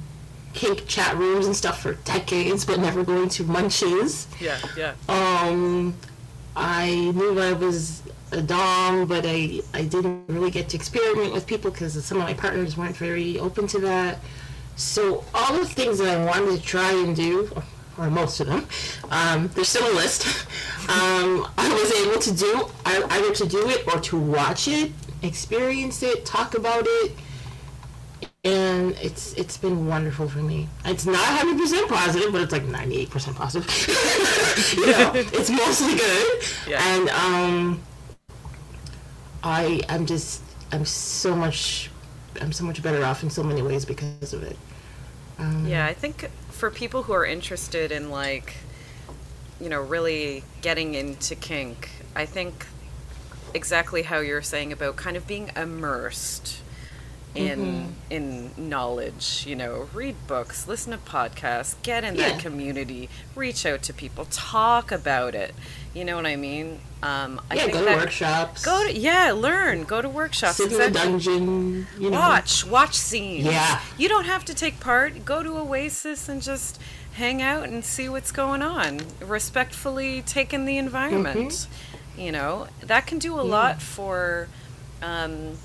[0.52, 4.28] kink chat rooms and stuff for decades, but never going to munches.
[4.40, 5.94] yeah yeah Um,
[6.54, 8.02] I knew I was
[8.32, 12.24] a dom, but I I didn't really get to experiment with people because some of
[12.24, 14.18] my partners weren't very open to that.
[14.76, 17.50] So all the things that I wanted to try and do,
[17.98, 18.66] or most of them,
[19.10, 20.26] um, there's still a list.
[20.82, 24.90] Um, I was able to do I- either to do it or to watch it,
[25.22, 27.12] experience it, talk about it,
[28.44, 30.68] and it's it's been wonderful for me.
[30.84, 33.68] It's not 100 percent positive, but it's like 98 percent positive.
[34.76, 36.82] you know, it's mostly good, Yeah.
[36.94, 37.80] and um,
[39.42, 41.90] I I'm just I'm so much
[42.40, 44.58] I'm so much better off in so many ways because of it.
[45.38, 48.66] Um, Yeah, I think for people who are interested in like,
[49.60, 52.66] you know, really getting into kink, I think
[53.54, 56.64] exactly how you're saying about kind of being immersed
[57.34, 62.18] in in knowledge, you know, read books, listen to podcasts, get in Yeah.
[62.18, 65.54] that community, reach out to people, talk about it.
[65.94, 66.80] You know what I mean?
[67.02, 68.64] Um, I yeah, go to that workshops.
[68.64, 70.56] go to yeah, learn, go to workshops.
[70.56, 71.00] sit in exactly.
[71.10, 71.86] dungeon.
[71.98, 73.46] You know, Watch, watch scenes.
[73.46, 73.80] Yeah.
[73.98, 75.24] You don't have to take part.
[75.24, 76.80] Go to Oasis and just
[77.14, 79.00] hang out and see what's going on.
[79.20, 81.50] Respectfully take in the environment.
[81.50, 82.20] Mm-hmm.
[82.20, 84.46] You know, that can do a lot for,
[85.02, 85.56] um,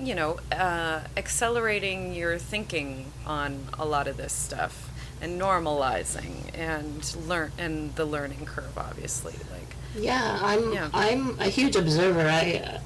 [0.00, 7.14] you know, uh, accelerating your thinking on a lot of this stuff and normalizing and
[7.26, 10.88] learn and the learning curve obviously like Yeah, I'm Yeah.
[10.92, 12.26] I'm a huge observer.
[12.28, 12.80] I uh,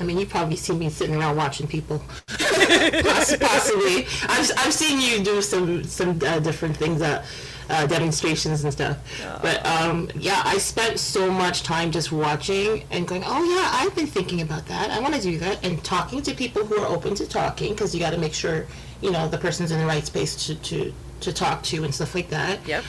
[0.00, 2.02] I mean, you probably see me sitting around watching people.
[2.28, 7.24] Possibly, I've, I've seen you do some some uh, different things, uh,
[7.70, 8.96] uh, demonstrations and stuff.
[9.40, 13.94] But um, yeah, I spent so much time just watching and going, oh yeah, I've
[13.94, 14.90] been thinking about that.
[14.90, 17.94] I want to do that, and talking to people who are open to talking because
[17.94, 18.66] you got to make sure
[19.00, 22.14] you know the person's in the right space to to to talk to and stuff
[22.14, 22.84] like that Yep.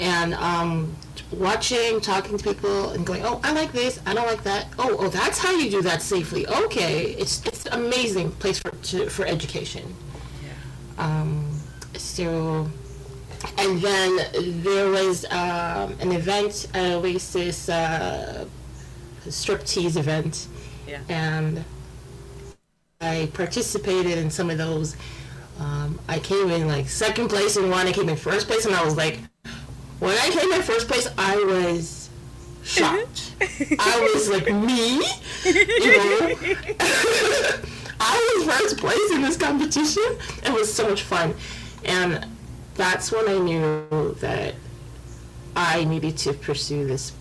[0.00, 0.96] And um,
[1.30, 4.00] watching, talking to people, and going, "Oh, I like this.
[4.06, 4.66] I don't like that.
[4.78, 6.46] Oh, oh, that's how you do that safely.
[6.48, 9.94] Okay, it's it's an amazing place for to, for education."
[10.42, 11.04] Yeah.
[11.04, 11.46] Um,
[11.94, 12.68] so,
[13.58, 18.46] and then there was um, an event, uh, Oasis uh,
[19.26, 20.48] striptease event,
[20.88, 21.00] Yeah.
[21.10, 21.62] and
[23.02, 24.96] I participated in some of those.
[25.58, 27.86] Um, I came in like second place in one.
[27.86, 29.18] I came in first place, and I was like,
[30.00, 32.10] when I came in first place, I was
[32.62, 33.32] shocked.
[33.78, 34.96] I was like, me,
[35.44, 36.34] you know.
[38.02, 40.02] I was first place in this competition.
[40.44, 41.34] It was so much fun,
[41.84, 42.26] and
[42.74, 44.54] that's when I knew that
[45.54, 47.12] I needed to pursue this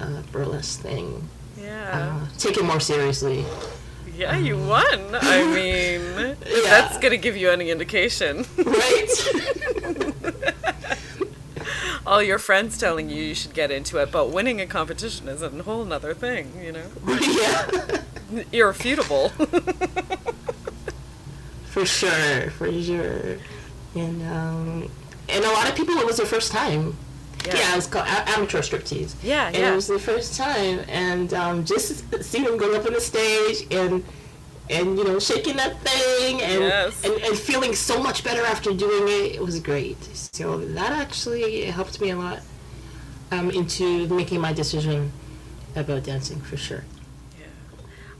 [0.00, 1.28] uh, burlesque thing,
[1.60, 2.18] Yeah.
[2.22, 3.44] uh, take it more seriously.
[4.16, 5.14] Yeah, you won.
[5.14, 6.34] I mean, Yeah.
[6.64, 8.44] that's going to give you any indication.
[8.56, 9.08] Right?
[12.08, 15.42] All your friends telling you you should get into it, but winning a competition is
[15.42, 16.86] a whole nother thing, you know?
[17.06, 18.00] yeah.
[18.50, 19.28] Irrefutable.
[21.68, 23.36] For sure, for sure.
[23.94, 24.90] And um,
[25.28, 26.96] and a lot of people, it was their first time.
[27.46, 29.14] Yeah, it was called a- amateur striptease.
[29.22, 29.72] Yeah, and yeah.
[29.72, 33.66] it was their first time, and um, just see them go up on the stage
[33.70, 34.02] and
[34.70, 37.04] and you know shaking that thing and, Yes.
[37.04, 39.34] and and feeling so much better after doing it.
[39.36, 40.02] It was great.
[40.14, 42.40] So that actually helped me a lot
[43.30, 45.12] um, into making my decision
[45.76, 46.84] about dancing for sure.
[47.38, 47.46] Yeah.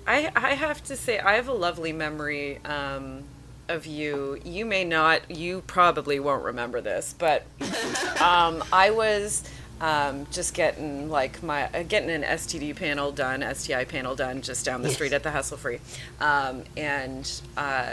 [0.06, 3.24] I, I have to say, I have a lovely memory um,
[3.68, 4.38] of you.
[4.44, 7.46] You may not, you probably won't remember this, but
[8.20, 9.44] um, I was
[9.80, 14.64] um, just getting like my uh, getting an STD panel done, STI panel done, just
[14.64, 14.96] down the Yes.
[14.96, 15.78] street at the Hassle Free,
[16.20, 17.92] um, and uh,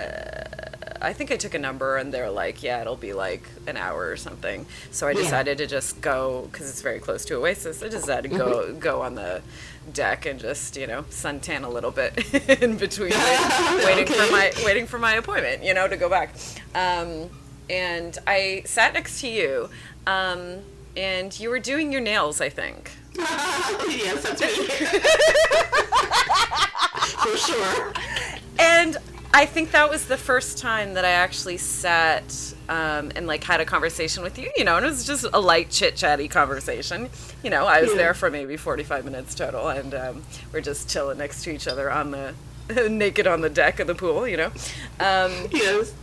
[1.01, 4.07] I think I took a number, and they're like, yeah, it'll be like an hour
[4.09, 4.65] or something.
[4.91, 5.21] So I Yeah.
[5.23, 7.83] decided to just go because it's very close to Oasis.
[7.83, 9.41] I decided to go go on the
[9.93, 12.17] deck and just you know suntan a little bit
[12.63, 16.33] in between wait- waiting for my waiting for my appointment you know to go back
[16.73, 17.29] um,
[17.69, 19.69] and i sat next to you
[20.07, 20.55] um,
[20.97, 24.67] and you were doing your nails i think yes, that's me.
[27.23, 27.93] for sure.
[28.59, 28.97] and
[29.33, 33.61] i think that was the first time that i actually sat um, and like had
[33.61, 37.09] a conversation with you you know and it was just a light chit chatty conversation
[37.43, 37.97] you know i was Yeah.
[37.97, 41.91] there for maybe 45 minutes total and um, we're just chilling next to each other
[41.91, 42.33] on the
[42.89, 44.51] naked on the deck of the pool you know
[44.99, 45.93] um, Yes.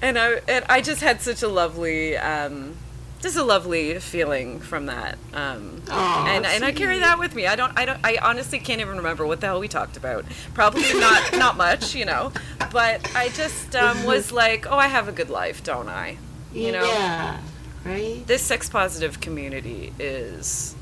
[0.00, 2.74] and I and I just had such a lovely, um,
[3.22, 5.16] just a lovely feeling from that.
[5.32, 7.46] Um, and and I carry that with me.
[7.46, 10.24] I don't I don't I honestly can't even remember what the hell we talked about.
[10.54, 12.32] Probably not not much, you know.
[12.72, 16.18] But I just um, was like, oh, I have a good life, don't I?
[16.52, 16.84] You know.
[16.84, 17.40] Yeah.
[17.84, 18.26] Right.
[18.26, 20.74] This sex positive community is.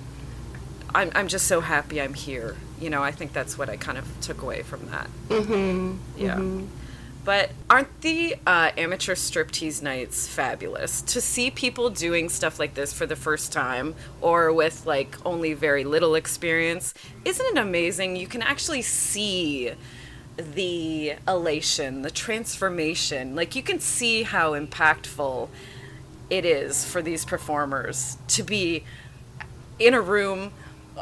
[0.94, 2.56] I'm I'm just so happy I'm here.
[2.80, 5.08] You know, I think that's what I kind of took away from that.
[5.28, 5.96] Mm-hmm.
[6.16, 6.40] Yeah.
[7.24, 11.02] But aren't the uh, amateur striptease nights fabulous?
[11.02, 15.52] To see people doing stuff like this for the first time or with like only
[15.52, 18.16] very little experience, isn't it amazing?
[18.16, 19.72] You can actually see
[20.36, 23.36] the elation, the transformation.
[23.36, 25.48] Like you can see how impactful
[26.30, 28.84] it is for these performers to be
[29.78, 30.52] in a room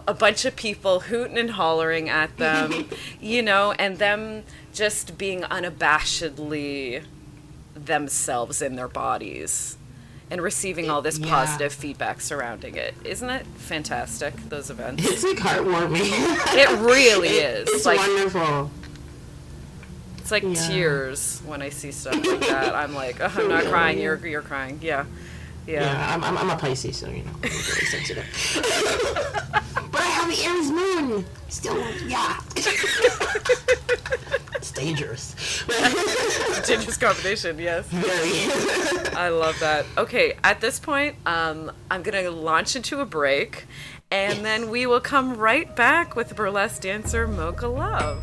[0.07, 2.89] a bunch of people hooting and hollering at them
[3.21, 4.45] you know and them
[4.79, 7.03] just being unabashedly
[7.75, 9.77] themselves in their bodies
[10.31, 11.29] and receiving all this Yeah.
[11.31, 16.11] positive feedback surrounding it isn't it fantastic those events It's like heartwarming.
[16.55, 18.71] it really It- is It's like wonderful.
[20.19, 20.55] it's like Yeah.
[20.69, 24.43] tears when i see stuff like that i'm like oh, i'm not crying you're you're
[24.43, 25.07] crying yeah
[25.69, 28.25] yeah, Yeah, I'm, I'm, I'm a Pisces, so you know, I'm very sensitive.
[29.93, 31.25] but I have the Aries moon.
[31.49, 32.41] Still, yeah.
[34.57, 35.65] it's dangerous.
[36.67, 39.13] dangerous combination yes very.
[39.15, 39.85] I love that.
[39.97, 43.67] Okay, at this point, um, I'm going to launch into a break,
[44.11, 48.23] and then we will come right back with burlesque dancer Mocha Love.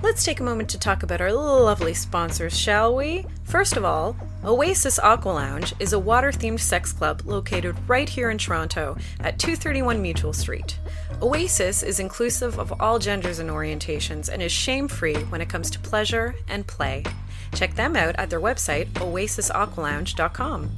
[0.00, 3.26] Let's take a moment to talk about our lovely sponsors, shall we?
[3.42, 8.30] First of all, Oasis Aqua Lounge is a water themed sex club located right here
[8.30, 10.78] in Toronto at 231 Mutual Street.
[11.20, 15.68] Oasis is inclusive of all genders and orientations and is shame free when it comes
[15.70, 17.02] to pleasure and play.
[17.54, 20.70] Check them out at their website, oasisaqualounge.com.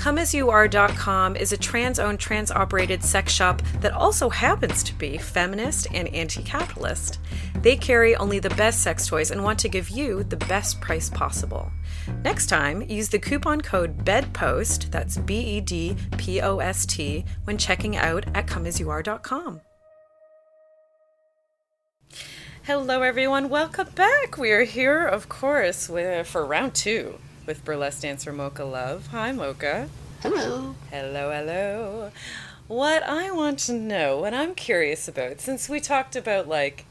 [0.00, 5.88] ComeAsYouAre.com is a trans owned, trans operated sex shop that also happens to be feminist
[5.92, 7.18] and anti capitalist.
[7.56, 11.10] They carry only the best sex toys and want to give you the best price
[11.10, 11.70] possible.
[12.24, 17.26] Next time, use the coupon code BEDPOST, that's B E D P O S T,
[17.44, 19.60] when checking out at comeasyouare.com.
[22.62, 23.50] Hello, everyone.
[23.50, 24.38] Welcome back.
[24.38, 27.18] We are here, of course, for round two
[27.50, 29.08] with burlesque dancer Mocha Love.
[29.08, 29.88] Hi, Mocha.
[30.22, 30.76] Hello.
[30.88, 32.12] Hello, hello.
[32.68, 36.84] What I want to know, what I'm curious about, since we talked about like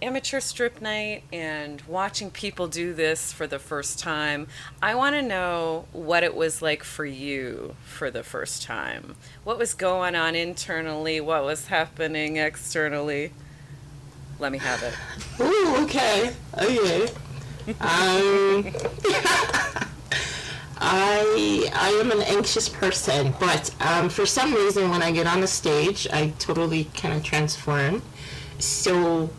[0.00, 4.46] amateur strip night and watching people do this for the first time,
[4.80, 9.16] I want to know what it was like for you for the first time.
[9.44, 11.20] What was going on internally?
[11.20, 13.32] What was happening externally?
[14.38, 14.94] Let me have it.
[15.42, 16.32] Ooh, okay.
[16.58, 17.10] Okay.
[17.82, 18.72] um,
[20.78, 25.40] I I am an anxious person, but um, for some reason, when I get on
[25.40, 28.02] the stage, I totally kind of transform.
[28.58, 29.30] So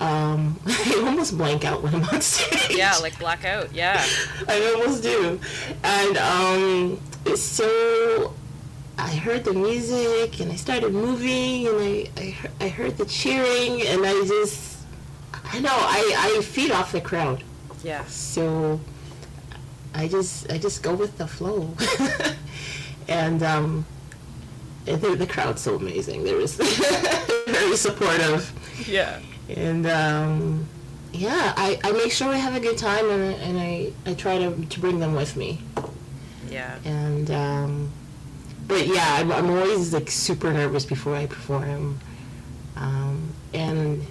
[0.00, 2.76] um, I almost blank out when I'm on stage.
[2.76, 3.74] Yeah, like blackout.
[3.74, 4.04] Yeah.
[4.48, 5.38] I almost do,
[5.82, 7.00] and um,
[7.36, 8.34] so
[8.98, 13.82] I heard the music and I started moving and I I, I heard the cheering
[13.82, 14.78] and I just
[15.32, 17.42] I know I I feed off the crowd.
[17.82, 18.04] Yeah.
[18.06, 18.80] So
[19.94, 21.74] I just I just go with the flow,
[23.08, 23.86] and um,
[24.84, 26.24] the, the crowd's so amazing.
[26.24, 26.54] They was
[27.46, 28.52] very supportive,
[28.88, 29.20] Yeah.
[29.48, 30.66] and um,
[31.12, 34.38] yeah, I, I make sure I have a good time, and, and I, I try
[34.38, 35.60] to, to bring them with me,
[36.50, 36.76] Yeah.
[36.84, 37.90] and um,
[38.66, 42.00] but yeah, I'm, I'm always like super nervous before I perform,
[42.76, 44.04] um, and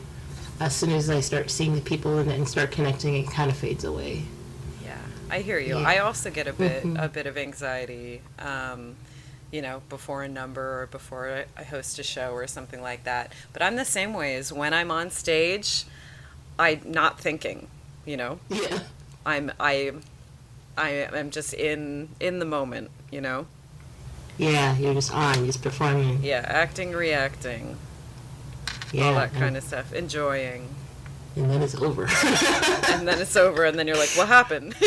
[0.60, 3.58] as soon as I start seeing the people and, and start connecting, it kind of
[3.58, 4.24] fades away.
[5.34, 5.80] I hear you.
[5.80, 5.88] Yeah.
[5.88, 7.04] I also get a bit Mhm.
[7.04, 8.96] a bit of anxiety, um,
[9.52, 13.32] you know, before a number or before I- host a show or something like that.
[13.52, 15.86] But I'm the same way as when I'm on stage,
[16.60, 17.68] I'm not thinking.
[18.06, 18.80] You know, Yeah.
[19.26, 19.92] I'm I
[20.78, 22.92] I am just in in the moment.
[23.10, 23.48] You know,
[24.38, 26.22] Yeah, you're just on, you're just performing.
[26.24, 27.78] yeah, acting, reacting,
[28.92, 30.73] Yeah, all that kind of stuff, enjoying,
[31.36, 32.04] and then it's over.
[32.90, 34.76] and then it's over, and then you're like, what happened?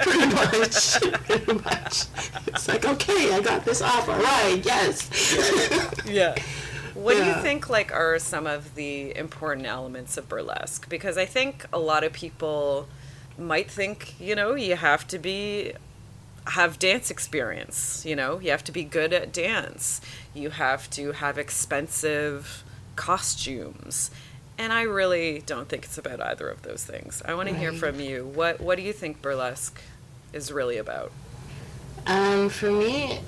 [0.00, 2.06] pretty much, pretty much.
[2.48, 4.08] It's like, okay, I got this off.
[4.08, 6.02] All right, yes.
[6.06, 6.34] yeah.
[6.94, 10.90] What do you think like are some of the important elements of burlesque?
[10.90, 12.86] Because I think a lot of people
[13.38, 15.72] might think, you know, you have to be
[16.48, 20.00] have dance experience, you know, you have to be good at dance.
[20.34, 22.62] You have to have expensive
[22.96, 24.10] costumes.
[24.58, 27.22] And I really don't think it's about either of those things.
[27.24, 28.26] I want to hear from you.
[28.26, 29.80] What what do you think burlesque
[30.32, 31.10] is really about?
[32.06, 33.20] Um, for me,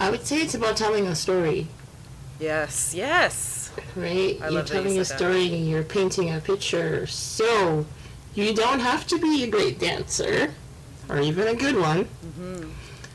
[0.00, 1.66] I would say it's about telling a story,
[2.40, 3.70] Yes, yes.
[3.96, 4.38] right?
[4.42, 5.04] I you're that you telling a that.
[5.06, 7.06] story and you're painting a picture.
[7.06, 7.84] So,
[8.34, 10.52] you don't have to be a great dancer,
[11.08, 12.04] or even a good one.
[12.04, 12.70] Mm-hmm.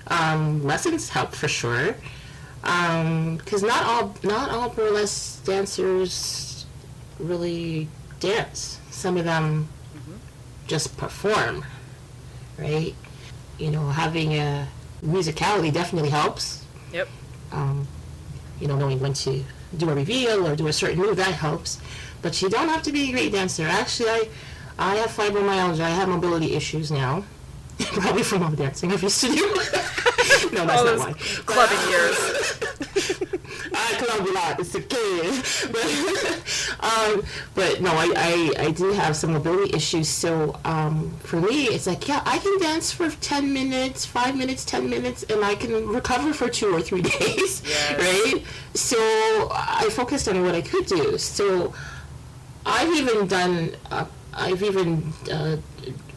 [0.08, 1.96] Um, lessons help for sure.
[2.64, 6.66] Because not all not all burlesque dancers
[7.20, 7.88] really
[8.20, 8.80] dance.
[8.90, 10.16] Some of them Mm-hmm.
[10.66, 11.64] just perform,
[12.58, 12.96] right?
[13.60, 14.68] You know, having a
[15.06, 16.66] musicality definitely helps.
[16.92, 17.08] Yep.
[17.52, 17.88] Um,
[18.60, 19.44] you know, knowing when to
[19.78, 21.80] do a reveal or do a certain move that helps.
[22.24, 23.68] But you don't have to be a great dancer.
[23.68, 24.30] Actually, I
[24.80, 25.82] I have fibromyalgia.
[25.82, 27.24] I have mobility issues now.
[27.80, 29.46] Probably from all the dancing I used to do.
[30.54, 31.14] no, that's All not why.
[31.46, 32.18] clubbing years.
[33.74, 34.60] I club a lot.
[34.60, 35.42] It's okay.
[35.72, 35.86] But,
[36.80, 37.24] um,
[37.56, 40.08] but no, I, I, I do have some mobility issues.
[40.08, 44.66] So um, for me, it's like, yeah, I can dance for 10 minutes, 5 minutes,
[44.66, 47.64] 10 minutes, and I can recover for two or three days.
[47.66, 48.00] Yes.
[48.00, 48.44] Right?
[48.74, 48.98] So
[49.52, 51.18] I focused on what I could do.
[51.18, 51.74] So
[52.66, 55.58] I've even done, uh, I've even uh,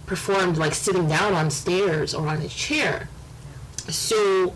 [0.07, 3.09] performed like sitting down on stairs or on a chair.
[3.89, 4.55] So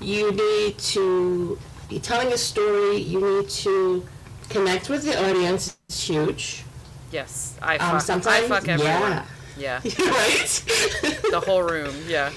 [0.00, 1.58] you need to
[1.90, 2.96] be telling a story.
[2.98, 4.06] You need to
[4.48, 5.76] connect with the audience.
[5.88, 6.64] It's huge,
[7.12, 7.94] Yes, I Um, fuck.
[7.94, 9.12] I sometimes- fuck everyone.
[9.12, 9.24] yeah.
[9.58, 10.62] Yeah, right?
[11.30, 11.94] the whole room.
[12.08, 12.30] Yeah.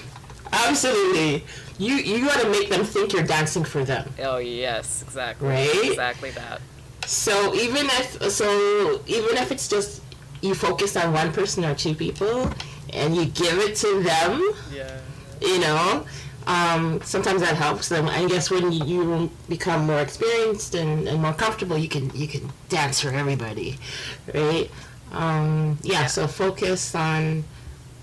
[0.52, 1.44] Absolutely.
[1.78, 4.12] You you got to make them think you're dancing for them.
[4.22, 5.48] Oh yes, exactly.
[5.48, 5.84] Right?
[5.84, 6.60] Exactly that.
[7.06, 10.02] So even if so even if it's just
[10.42, 12.50] you focus on one person or two people
[12.92, 14.98] and you give it to them, Yeah.
[15.40, 16.04] you know,
[16.46, 18.08] Um, sometimes that helps them.
[18.08, 22.50] I guess when you, become more experienced and, and more comfortable, you can you can
[22.68, 23.78] dance for everybody,
[24.34, 24.70] right?
[25.12, 26.06] Um, yeah, Yeah.
[26.06, 27.44] So focus on,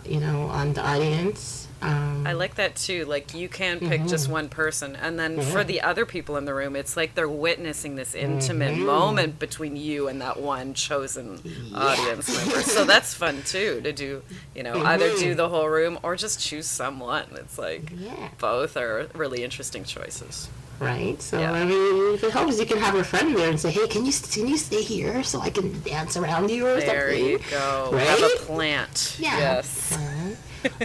[0.05, 1.61] you know, on the audience.
[1.82, 3.05] Um, I like that too.
[3.05, 4.07] Like you can pick mm-hmm.
[4.07, 5.67] just one person, and then for mm-hmm.
[5.67, 8.86] the other people in the room, it's like they're witnessing this intimate mm-hmm.
[8.86, 11.39] moment between you and that one chosen
[11.73, 12.61] audience member.
[12.61, 14.21] So that's fun too to do.
[14.55, 17.25] You know, either do the whole room or just choose someone.
[17.34, 18.29] It's like Yeah.
[18.38, 20.49] both are really interesting choices.
[20.79, 21.21] right?
[21.21, 21.51] So Yeah.
[21.53, 24.03] I mean, if it helps, you can have a friend there and say, "Hey, can
[24.03, 27.39] you can you stay here so I can dance around you or There something?" you
[27.51, 27.95] go.
[27.97, 29.15] Have a plant.
[29.19, 29.38] Yeah.
[29.38, 29.97] Yes.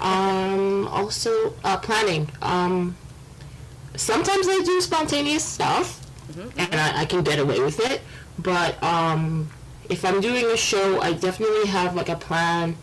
[0.01, 2.31] Um, also, uh, planning.
[2.43, 2.97] Um,
[3.95, 6.01] sometimes I do spontaneous stuff,
[6.57, 8.01] and I, I can get away with it.
[8.39, 9.51] But um,
[9.89, 12.77] if I'm doing a show, I definitely have like a plan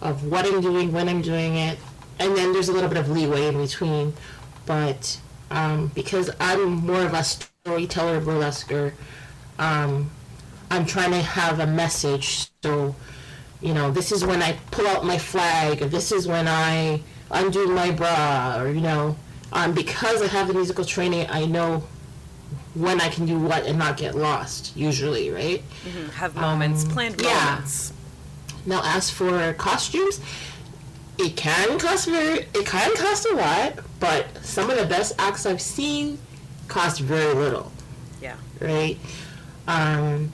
[0.00, 1.78] of what I'm doing, when I'm doing it,
[2.18, 4.14] and then there's a little bit of leeway in between.
[4.66, 5.20] But
[5.50, 8.92] um, because I'm more of a storyteller, burlesquer,
[9.58, 10.10] um,
[10.70, 12.48] I'm trying to have a message.
[12.62, 12.94] So
[13.62, 17.00] you know, this is when I pull out my flag, or this is when I
[17.30, 19.16] undo my bra, or you know,
[19.52, 21.84] um, because I have the musical training, I know
[22.74, 24.76] when I can do what and not get lost.
[24.76, 25.62] Usually, right?
[26.16, 27.44] Have moments, planned Um, yeah.
[27.50, 27.92] moments.
[28.64, 30.20] Now, as for costumes,
[31.18, 35.46] it can cost very, it can cost a lot, but some of the best acts
[35.46, 36.18] I've seen
[36.68, 37.70] cost very little
[38.20, 38.36] Yeah.
[38.60, 38.98] right?
[39.68, 40.32] Um,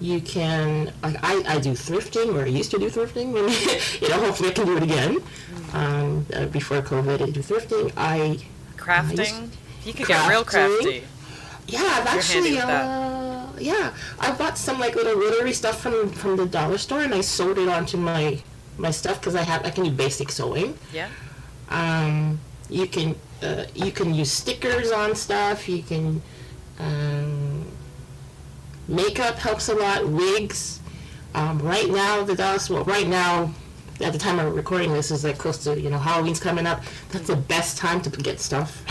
[0.00, 3.48] you can, like, I, I do thrifting, or I used to do thrifting, when,
[4.00, 5.22] you know, hopefully I can do it again.
[5.72, 7.92] Um, uh, before COVID, I do thrifting.
[7.96, 8.38] I,
[8.76, 9.50] Crafting.
[9.84, 11.04] You could get real crafty.
[11.66, 16.36] yeah, I've You're actually, uh, yeah, I bought some, like, little glittery stuff from, from
[16.36, 18.42] the dollar store, and I sewed it onto my,
[18.78, 20.78] my stuff, because I have, I can do basic sewing.
[20.92, 21.08] Yeah.
[21.68, 22.38] Um,
[22.68, 25.68] you can uh, you can use stickers on stuff.
[25.68, 26.22] You can
[26.78, 27.66] um,
[28.88, 30.08] makeup helps a lot.
[30.08, 30.80] Wigs.
[31.34, 32.70] Um, right now, the Dallas.
[32.70, 33.52] Well, right now,
[34.00, 36.82] at the time of recording this, is like close to you know Halloween's coming up.
[37.12, 38.82] That's the best time to get stuff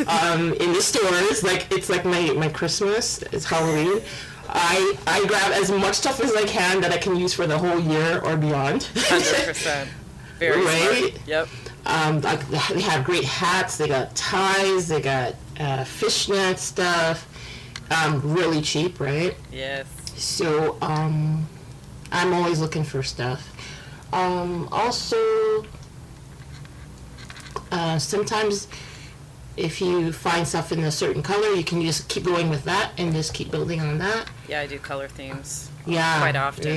[0.08, 1.42] um, in the stores.
[1.42, 3.22] Like it's like my my Christmas.
[3.32, 4.02] It's Halloween.
[4.48, 7.58] I I grab as much stuff as I can that I can use for the
[7.58, 8.84] whole year or beyond.
[8.94, 9.90] Hundred percent.
[10.38, 11.12] Very Right?
[11.14, 11.26] smart.
[11.28, 11.48] Yep.
[11.86, 13.76] Um, like they have great hats.
[13.78, 14.88] They got ties.
[14.88, 17.26] They got uh, fishnet stuff.
[17.90, 19.36] Um, really cheap, right?
[19.52, 19.86] Yes.
[20.16, 21.46] So um,
[22.10, 23.52] I'm always looking for stuff.
[24.12, 25.64] Um, also,
[27.70, 28.68] uh, sometimes
[29.56, 32.92] if you find stuff in a certain color, you can just keep going with that
[32.98, 34.26] and just keep building on that.
[34.48, 36.70] Yeah, I do color themes Yeah, quite often.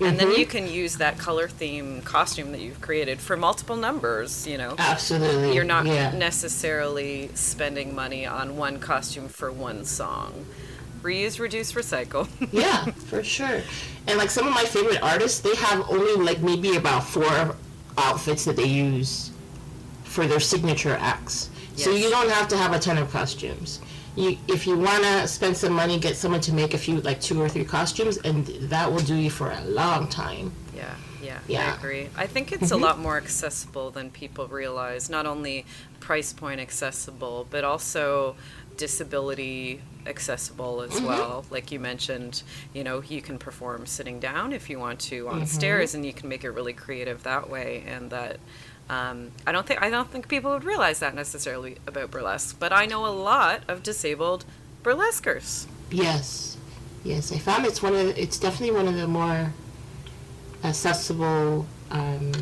[0.00, 0.08] right?
[0.08, 0.38] And then Mhm.
[0.38, 4.74] you can use that color theme costume that you've created for multiple numbers, you know.
[4.78, 5.54] Absolutely.
[5.54, 6.10] You're not Yeah.
[6.12, 10.46] necessarily spending money on one costume for one song.
[11.02, 12.26] Reuse, reduce, recycle.
[12.52, 13.62] yeah, for sure.
[14.08, 17.54] And like some of my favorite artists, they have only like maybe about four
[17.96, 19.30] outfits that they use
[20.04, 21.50] for their signature acts.
[21.76, 23.80] So you don't have to have a ton of costumes.
[24.16, 27.20] You, if you want to spend some money, get someone to make a few, like
[27.20, 30.52] two or three costumes, and that will do you for a long time.
[30.74, 31.72] Yeah, yeah, yeah.
[31.72, 32.08] I agree.
[32.16, 32.84] I think it's a mm-hmm.
[32.84, 35.10] lot more accessible than people realize.
[35.10, 35.66] Not only
[36.00, 38.36] price point accessible, but also
[38.76, 41.06] disability accessible as mm-hmm.
[41.06, 41.44] well.
[41.50, 42.42] Like you mentioned,
[42.72, 45.44] you know, you can perform sitting down if you want to on mm-hmm.
[45.46, 47.84] stairs, and you can make it really creative that way.
[47.86, 48.38] And that
[48.88, 52.58] um, I don't think I don't think people would realize that necessarily about burlesque.
[52.58, 54.44] But I know a lot of disabled
[54.82, 55.66] burlesquers.
[55.90, 56.56] Yes,
[57.04, 57.32] yes.
[57.32, 59.52] I found it's one of the, it's definitely one of the more
[60.62, 62.32] accessible um,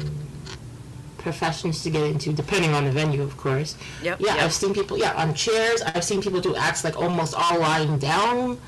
[1.18, 3.76] professions to get into, depending on the venue, of course.
[4.02, 4.44] Yep, Yeah, yep.
[4.44, 4.98] I've seen people.
[4.98, 5.80] Yeah, on chairs.
[5.82, 8.58] I've seen people do acts like almost all lying down.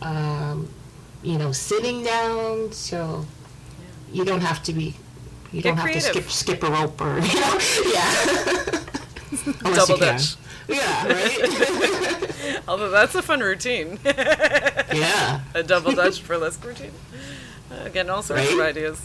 [0.00, 0.68] Um,
[1.22, 2.70] you know, sitting down.
[2.72, 3.26] So
[4.12, 4.94] you don't have to be.
[5.56, 6.30] You Get don't have to creative.
[6.30, 7.58] skip skip a rope or you know.
[7.86, 8.84] Yeah.
[9.64, 10.16] Unless Double you can.
[10.16, 10.36] dutch.
[10.68, 11.06] Yeah.
[11.08, 12.60] Right.
[12.68, 13.98] Although that's a fun routine.
[14.04, 15.40] yeah.
[15.54, 16.92] a double dutch burlesque routine.
[17.72, 19.00] Uh, getting all sorts of ideas.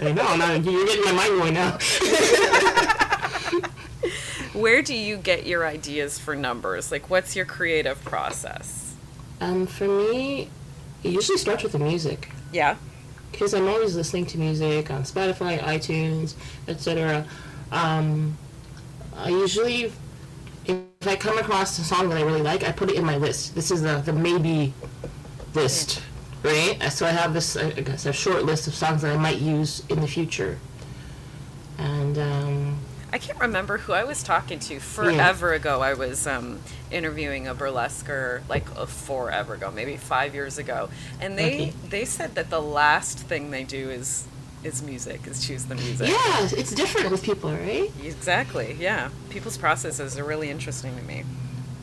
[0.00, 0.34] I know.
[0.36, 1.78] Now you're getting my mind going now.
[4.54, 6.90] Where do you get your ideas for numbers?
[6.90, 8.96] Like, what's your creative process?
[9.40, 10.50] Um, for me,
[11.04, 12.76] it usually starts with the music Yeah.
[13.30, 16.34] Because I'm always listening to music on Spotify, iTunes,
[16.66, 17.24] etc.
[17.70, 18.36] Um,
[19.16, 19.92] I usually,
[20.64, 23.16] if I come across a song that I really like, I put it in my
[23.16, 23.54] list.
[23.54, 24.72] This is the the maybe
[25.54, 26.02] list,
[26.42, 26.80] right?
[26.90, 29.82] So I have this, I guess, a short list of songs that I might use
[29.88, 30.58] in the future.
[31.78, 32.77] And um,
[33.12, 35.80] I can't remember who I was talking to forever ago.
[35.80, 40.90] I was um, interviewing a burlesquer like uh, forever ago, maybe five years ago,
[41.20, 41.72] and they Okay.
[41.88, 44.26] they said that the last thing they do is
[44.64, 46.08] is music, is choose the music.
[46.08, 47.90] Yeah, it's different with people, right?
[48.02, 48.76] Exactly.
[48.78, 49.08] Yeah.
[49.30, 51.24] People's processes are really interesting to me.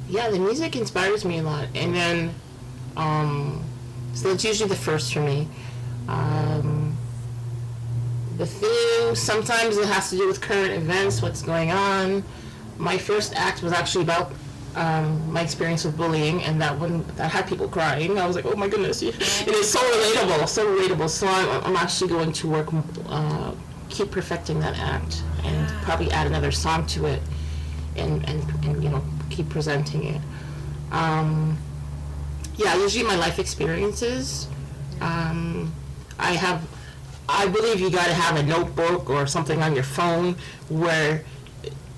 [0.10, 2.36] Yeah, the music inspires me a lot, and then,
[2.98, 3.64] um,
[4.14, 5.48] so that's usually the first for me.
[6.08, 6.75] Um,
[8.38, 12.24] the theme sometimes it has to do with current events, what's going on.
[12.78, 14.32] My first act was actually about
[14.76, 18.20] um, my experience with bullying, and that one that had people crying.
[18.20, 19.16] I was like, oh my goodness, it
[19.48, 21.10] is so relatable, so relatable.
[21.10, 22.68] So I'm, I'm actually going to work,
[23.08, 23.54] uh,
[23.90, 27.22] keep perfecting that act, and probably add another song to it,
[27.96, 30.22] and and, and you know keep presenting it.
[30.92, 31.58] Um,
[32.58, 34.48] yeah, usually my life experiences.
[35.02, 35.74] Um,
[36.18, 36.66] I have,
[37.28, 40.36] I believe you got to have a notebook or something on your phone
[40.70, 41.24] where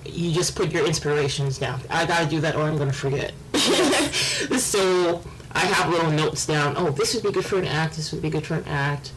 [0.06, 1.82] you just put your inspirations down.
[1.90, 3.34] I got to do that or I'm going to forget.
[3.54, 5.22] so
[5.52, 6.76] I have little notes down.
[6.78, 7.96] Oh, this would be good for an act.
[7.96, 9.12] This would be good for an act.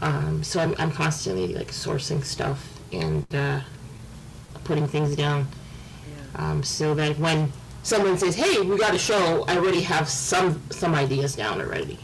[0.00, 3.60] Um, so I'm, I'm constantly like sourcing stuff and uh,
[4.64, 5.46] putting things down
[6.36, 7.52] um, so that when
[7.82, 11.98] someone says, "Hey, we got a show," I already have some some ideas down already.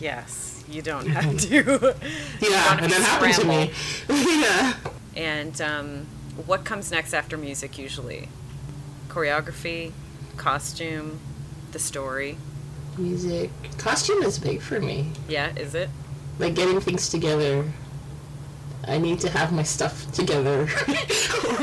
[0.00, 0.55] Yes.
[0.68, 1.94] You don't have to.
[2.40, 3.72] Yeah, and that happened to me.
[4.40, 4.74] yeah.
[5.16, 6.06] And um,
[6.44, 8.28] what comes next after music usually?
[9.08, 9.92] Choreography,
[10.36, 11.18] costume,
[11.72, 12.36] the story.
[12.98, 15.12] Music, costume is big for me.
[15.28, 15.88] Yeah, is it?
[16.38, 17.64] Like getting things together.
[18.86, 20.62] I need to have my stuff together.
[20.62, 20.68] or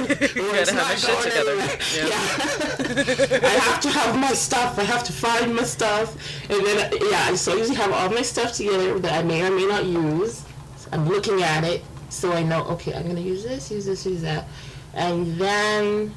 [0.06, 1.52] it's have not your shit going together.
[1.52, 1.80] anywhere.
[1.96, 2.08] Yeah.
[2.08, 3.40] Yeah.
[3.48, 4.78] I have to have my stuff.
[4.78, 6.16] I have to find my stuff,
[6.50, 7.34] and then yeah.
[7.36, 10.44] So I usually have all my stuff together that I may or may not use.
[10.92, 12.64] I'm looking at it, so I know.
[12.66, 14.46] Okay, I'm gonna use this, use this, use that,
[14.94, 16.14] and then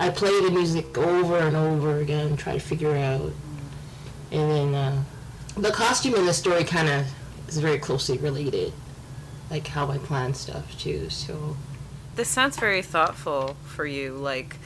[0.00, 3.30] I play the music over and over again, try to figure out,
[4.32, 5.04] and then uh,
[5.56, 7.06] the costume and the story kind of
[7.48, 8.72] is very closely related,
[9.50, 11.10] like how I plan stuff too.
[11.10, 11.56] So
[12.16, 14.12] This sounds very thoughtful for you.
[14.14, 14.56] Like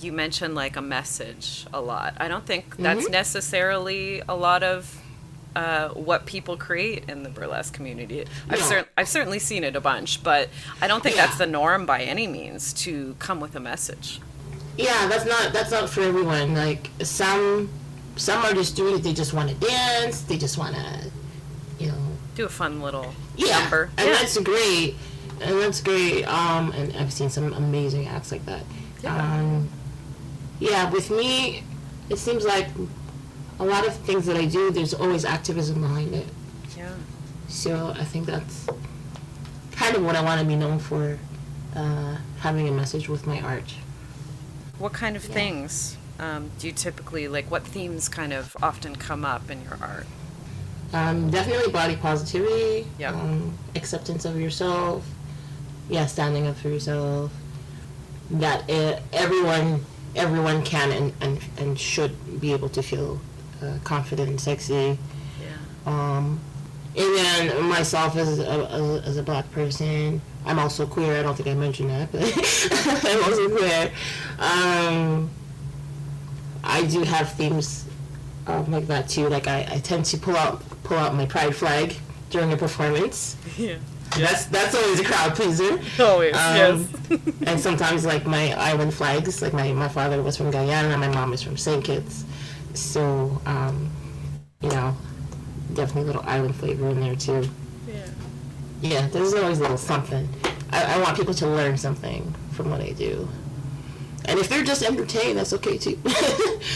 [0.00, 2.14] you mentioned, like a message a lot.
[2.18, 3.10] I don't think that's Mhm.
[3.12, 5.00] necessarily a lot of
[5.56, 8.24] uh, what people create in the burlesque community.
[8.50, 10.48] I've, cer- I've certainly seen it a bunch, but
[10.82, 11.26] I don't think Yeah.
[11.26, 14.20] that's the norm by any means to come with a message.
[14.76, 16.54] yeah, that's not that's not for everyone.
[16.54, 17.68] Like some
[18.16, 19.04] some are just doing it.
[19.04, 20.22] They just want to dance.
[20.22, 21.10] They just want to,
[22.34, 23.90] Do a fun little yeah, number.
[23.96, 24.14] and yeah.
[24.14, 24.94] that's great.
[25.40, 26.24] And that's great.
[26.24, 28.62] Um, and I've seen some amazing acts like that.
[29.02, 29.16] Yeah.
[29.16, 29.68] Um,
[30.60, 31.62] yeah, with me,
[32.08, 32.68] it seems like
[33.58, 34.70] a lot of things that I do.
[34.70, 36.26] There's always activism behind it.
[36.76, 36.94] yeah.
[37.48, 38.66] So I think that's
[39.72, 41.18] kind of what I want to be known for,
[41.76, 43.74] uh, having a message with my art.
[44.78, 45.34] What kind of Yeah.
[45.34, 47.50] things um, do you typically like?
[47.50, 50.06] What themes kind of often come up in your art?
[50.94, 52.86] Um, definitely body positivity.
[53.00, 53.10] Yeah.
[53.10, 55.04] Um, acceptance of yourself.
[55.88, 57.32] Yeah, standing up for yourself.
[58.30, 59.84] That uh, everyone,
[60.14, 63.20] everyone can and, and, and should be able to feel
[63.60, 64.96] uh, confident and sexy.
[65.42, 65.56] Yeah.
[65.84, 66.40] Um,
[66.96, 71.18] and then myself as a, as, a, as a black person, I'm also queer.
[71.18, 72.22] I don't think I mentioned that, but
[73.04, 73.90] I'm also queer.
[74.38, 75.28] Um,
[76.62, 77.84] I do have themes
[78.46, 79.28] um, like that too.
[79.28, 81.96] Like I, I tend to pull out pull out my pride flag
[82.30, 83.36] during a performance.
[83.58, 83.76] Yeah.
[84.16, 85.80] That's that's always a crowd pleaser.
[86.00, 86.36] Always.
[86.36, 86.88] Um,
[87.46, 91.08] and sometimes like my island flags, like my, my father was from Guyana and my
[91.08, 91.82] mom is from St.
[91.84, 92.24] Kitts.
[92.74, 93.90] So, um,
[94.60, 94.96] you know,
[95.72, 97.48] definitely a little island flavor in there too.
[97.88, 98.06] yeah.
[98.82, 100.28] Yeah, there's always a little something.
[100.70, 103.28] I, I want people to learn something from what I do.
[104.26, 105.98] And if they're just entertained, that's okay too.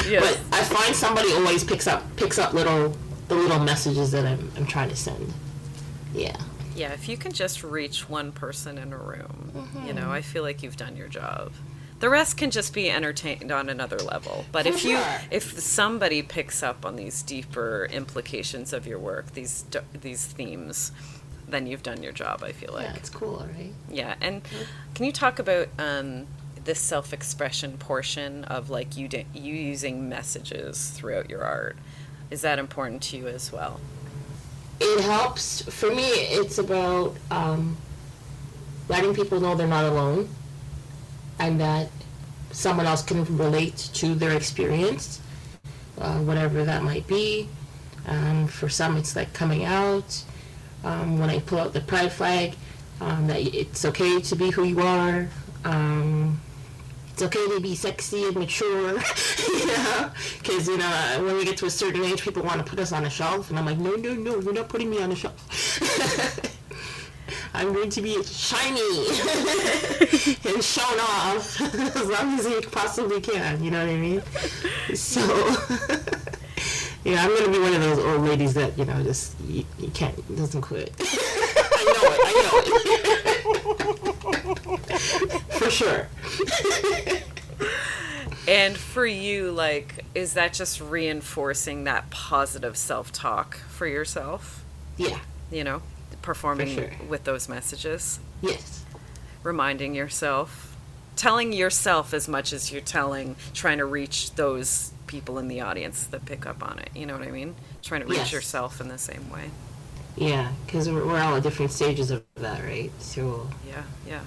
[0.06, 0.22] Yes.
[0.22, 2.94] But I find somebody always picks up picks up little
[3.28, 5.32] the little messages that I'm, I'm trying to send.
[6.14, 6.36] Yeah.
[6.74, 10.42] Yeah, if you can just reach one person in a room, you know, I feel
[10.42, 11.52] like you've done your job.
[11.98, 14.44] The rest can just be entertained on another level.
[14.52, 15.00] But For if you
[15.32, 19.64] if somebody picks up on these deeper implications of your work, these
[20.00, 20.92] these themes,
[21.48, 22.84] then you've done your job, I feel like.
[22.90, 23.72] Yeah, it's cool, right?
[23.90, 24.42] Yeah, and
[24.94, 26.28] can you talk about um,
[26.62, 31.76] this self-expression portion of like you d- you using messages throughout your art?
[32.30, 33.80] Is that important to you as well?
[34.80, 35.62] it helps.
[35.62, 37.76] For me it's about um,
[38.88, 40.28] letting people know they're not alone
[41.38, 41.90] and that
[42.50, 45.20] someone else can relate to their experience
[46.00, 47.48] uh, whatever that might be.
[48.06, 50.24] Um, for some it's like coming out.
[50.84, 52.54] Um, when i pull out the pride flag
[53.00, 55.28] um, that it's okay to be who you are.
[55.64, 56.40] Um,
[57.20, 58.92] it's okay to be sexy and mature,
[59.48, 62.64] you know, because you know when we get to a certain age, people want to
[62.64, 65.02] put us on a shelf, and I'm like, no, no, no, you're not putting me
[65.02, 65.34] on a shelf.
[67.54, 68.78] I'm going to be shiny
[70.48, 73.64] and shown off as long as you possibly can.
[73.64, 74.22] You know what I mean?
[74.94, 75.20] So,
[77.04, 79.88] yeah, I'm gonna be one of those old ladies that you know just you, you
[79.88, 80.92] can't doesn't quit.
[81.00, 82.20] I know it.
[82.22, 82.60] I know
[84.52, 84.57] it.
[85.50, 86.08] For sure.
[88.46, 94.64] And for you, like, is that just reinforcing that positive self talk for yourself?
[94.96, 95.18] Yeah.
[95.50, 95.82] You know,
[96.22, 96.90] performing sure.
[97.08, 98.84] with those messages, Yes.
[99.42, 100.76] reminding yourself,
[101.16, 106.04] telling yourself as much as you're telling, trying to reach those people in the audience
[106.06, 106.90] that pick up on it.
[106.94, 107.54] You know what I mean?
[107.82, 108.32] Trying to reach Yes.
[108.32, 109.50] yourself in the same way.
[110.16, 112.90] Yeah, because we're, we're all at different stages of that, right?
[112.98, 114.20] So Yeah, yeah.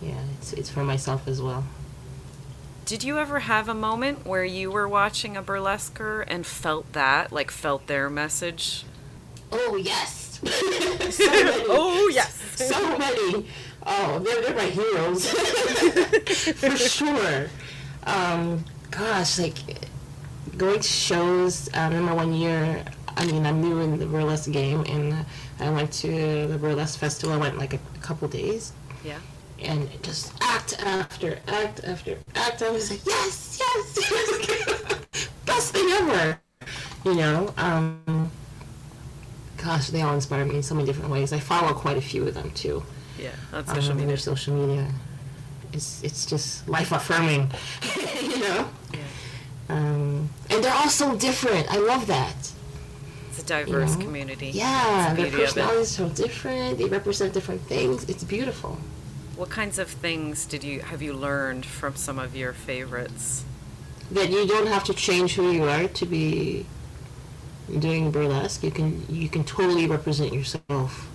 [0.00, 1.64] Yeah, it's it's for myself as well.
[2.84, 7.32] Did you ever have a moment where you were watching a burlesquer and felt that,
[7.32, 8.84] like felt their message?
[9.52, 10.40] Oh yes.
[11.10, 11.64] so many.
[11.68, 12.34] Oh, yes.
[12.56, 13.46] so many.
[13.84, 15.28] Oh, they're, they're my heroes.
[16.60, 17.48] For sure.
[18.04, 19.56] Um, gosh, like
[20.56, 21.68] going to shows.
[21.74, 22.84] I remember one year,
[23.16, 25.24] I mean, I'm new in the burlesque game, and
[25.60, 27.34] I went to the burlesque festival.
[27.34, 28.72] I went like a, a couple days,
[29.04, 29.18] Yeah.
[29.60, 32.62] And just act after act after act.
[32.62, 36.38] I was like, yes, yes, yes, best thing ever.
[37.04, 38.30] You know, um,
[39.56, 41.32] gosh, they all inspire me in so many different ways.
[41.32, 42.82] I follow quite a few of them too.
[43.18, 43.30] Yeah.
[43.52, 44.08] On um, social on media.
[44.08, 44.88] their social media.
[45.72, 47.50] It's it's just life affirming,
[48.22, 48.68] you know.
[48.92, 49.00] Yeah.
[49.68, 51.70] Um, and they're all so different.
[51.70, 52.52] I love that.
[53.28, 54.04] It's a diverse know?
[54.04, 54.48] community.
[54.48, 55.44] Yeah, their beauty of it.
[55.46, 56.78] personalities are so different.
[56.78, 58.08] They represent different things.
[58.08, 58.78] It's beautiful.
[59.38, 63.44] What kinds of things did you have you learned from some of your favorites?
[64.10, 66.66] That you don't have to change who you are to be
[67.78, 68.64] doing burlesque.
[68.64, 71.08] You can you can totally represent yourself.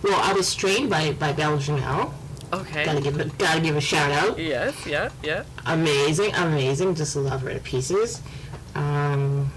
[0.00, 2.12] Well, I was trained by by Belle Janelle.
[2.52, 2.84] Okay.
[2.84, 4.38] Gotta give a, gotta give a shout out.
[4.38, 5.42] Yes, yeah, yeah.
[5.66, 6.94] amazing, amazing.
[6.94, 8.22] Just love her to pieces.
[8.76, 9.50] Um,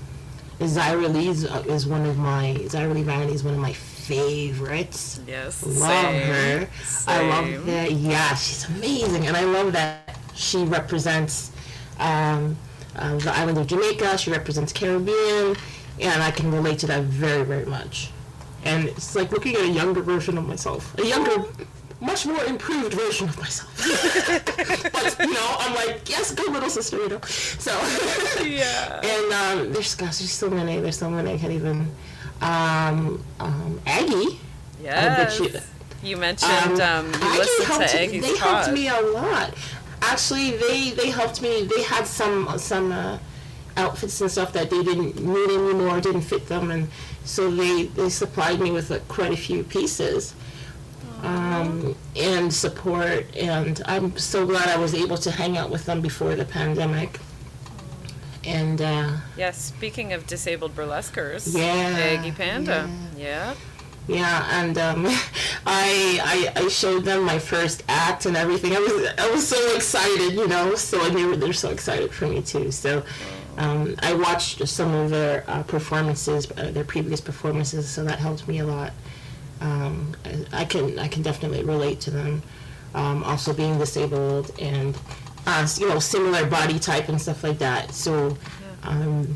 [0.60, 3.74] Zyra Lee is, uh, is one of my Zyra Lee is one of my
[4.08, 5.20] favorites.
[5.28, 5.66] Yes.
[5.66, 6.68] Love same, her.
[7.08, 7.66] I love same.
[7.66, 7.92] that.
[7.92, 11.52] Yeah, she's amazing, and I love that she represents
[12.00, 12.56] um,
[12.96, 14.18] uh, the island of Jamaica.
[14.18, 15.56] She represents Caribbean,
[16.00, 18.12] and I can relate to that very, very much.
[18.64, 21.46] And it's like looking at a younger version of myself, a younger,
[22.00, 23.74] much more improved version of myself.
[24.94, 27.22] but you know, I'm like, yes, go little sister, you know.
[27.22, 27.72] So
[28.46, 29.02] Yeah.
[29.04, 30.80] and um, there's gosh, there's so many.
[30.80, 31.34] There's so many.
[31.34, 31.92] I can't even.
[32.42, 34.40] Um, um, Aggie.
[34.82, 35.40] Yes.
[35.40, 35.50] you-
[36.04, 38.66] you, mentioned um, you Aggie listened helped, to Aggie's They pod.
[38.66, 39.54] helped me a lot.
[40.04, 41.64] Actually, they they helped me.
[41.64, 43.18] They had some some uh,
[43.78, 46.88] outfits and stuff that they didn't need anymore, didn't fit them, and
[47.26, 50.36] so they they supplied me with uh, quite a few pieces.
[51.24, 56.00] Um, and support, and I'm so glad I was able to hang out with them
[56.02, 57.20] before the pandemic.
[58.44, 61.64] And uh, Yes, speaking of disabled burlesquers, Yeah,
[62.20, 62.90] Aggie Panda.
[63.18, 63.56] Yeah.
[64.08, 65.06] Yeah, and um,
[65.66, 66.22] I,
[66.56, 68.74] I I showed them my first act and everything.
[68.74, 70.76] I was I was so excited, you know.
[70.76, 72.72] So and they were they're so excited for me too.
[72.72, 73.04] So
[73.58, 77.90] um, I watched some of their uh, performances, uh, their previous performances.
[77.90, 78.94] So that helped me a lot.
[79.62, 82.42] Um, I, I can I can definitely relate to them.
[82.94, 84.98] Um, also being disabled and
[85.46, 87.94] uh, you know similar body type and stuff like that.
[87.94, 88.38] So
[88.84, 89.36] um,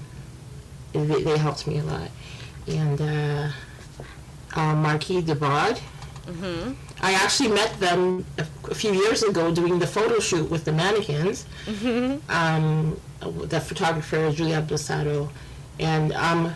[0.94, 2.10] they, they helped me a lot.
[2.68, 3.50] And uh,
[4.56, 5.80] uh, Marquis Debord.
[6.26, 6.74] Mm-hmm.
[7.02, 10.72] I actually met them a, a few years ago doing the photo shoot with the
[10.72, 11.46] mannequins.
[11.66, 12.32] Mm-hmm.
[12.32, 13.00] Um,
[13.48, 15.30] the photographer Julia Abdosado,
[15.80, 16.54] and um,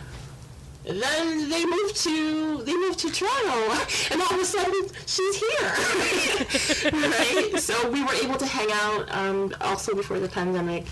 [0.86, 3.72] then they moved to they moved to Toronto,
[4.10, 7.52] and all of a sudden she's here, right?
[7.58, 10.84] So we were able to hang out um, also before the pandemic,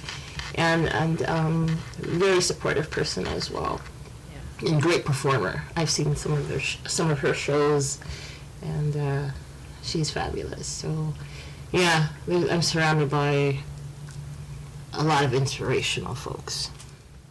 [0.56, 3.80] and and um, very supportive person as well
[4.66, 5.62] and great performer.
[5.76, 7.98] I've seen some of their sh- some of her shows,
[8.62, 9.30] and uh,
[9.82, 10.66] she's fabulous.
[10.66, 11.12] So,
[11.72, 13.58] yeah, I'm surrounded by
[14.92, 16.70] a lot of inspirational folks.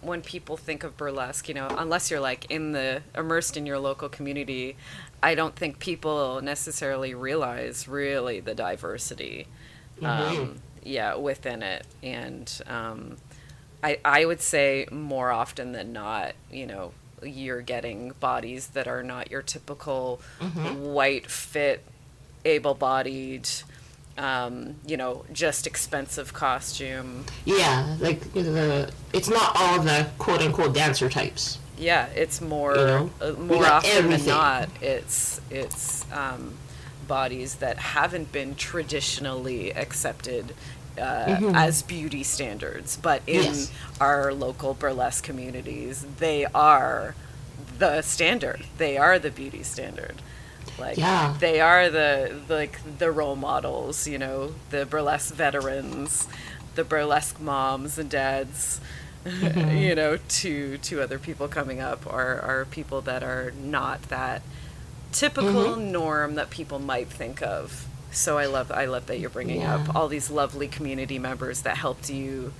[0.04, 3.80] When people think of burlesque, you know, unless you're like in the immersed in your
[3.80, 4.76] local community,
[5.22, 9.48] I don't think people necessarily realize really the diversity,
[10.02, 10.06] Mhm.
[10.08, 11.86] um, yeah, within it.
[12.02, 13.18] And um,
[13.84, 16.92] I I would say more often than not, you know,
[17.24, 20.20] you're getting bodies that are not your typical
[20.78, 21.84] white fit,
[22.44, 23.48] able-bodied.
[24.18, 27.26] Um, you know, just expensive costume.
[27.46, 31.58] Yeah, like the it's not all the quote unquote dancer types.
[31.78, 34.26] Yeah, it's more You know, uh, more often everything.
[34.28, 34.70] than not.
[34.82, 36.54] It's it's um,
[37.08, 40.54] bodies that haven't been traditionally accepted
[40.98, 43.54] uh, as beauty standards, but in Mm-hmm.
[43.54, 43.72] Yes.
[44.00, 47.16] our local burlesque communities, they are
[47.80, 48.66] the standard.
[48.78, 50.22] They are the beauty standard.
[50.80, 51.36] Like Yeah.
[51.40, 54.08] they are the like the role models.
[54.08, 56.28] You know, the burlesque veterans,
[56.76, 58.80] the burlesque moms and dads
[59.26, 59.78] Mm-hmm.
[59.78, 64.42] you know, to to other people coming up are are people that are not that
[65.14, 65.92] typical Mm-hmm.
[65.92, 67.86] norm that people might think of.
[68.12, 69.76] So I love I love that you're bringing Yeah.
[69.76, 72.52] up all these lovely community members that helped you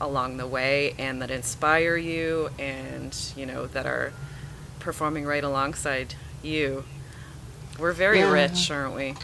[0.00, 4.12] along the way and that inspire you and you know that are
[4.78, 6.84] performing right alongside you.
[7.78, 8.30] We're very Yeah.
[8.32, 9.14] rich, aren't we?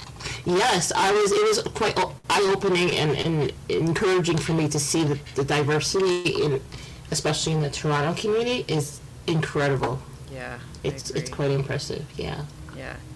[0.45, 1.33] Yes, I was.
[1.33, 1.99] It was quite
[2.31, 6.61] eye opening and, and encouraging for me to see the, the diversity in,
[7.11, 10.01] especially in the Toronto community, is incredible.
[10.33, 10.59] Yeah.
[10.83, 12.05] It's it's quite impressive.
[12.17, 12.43] Yeah.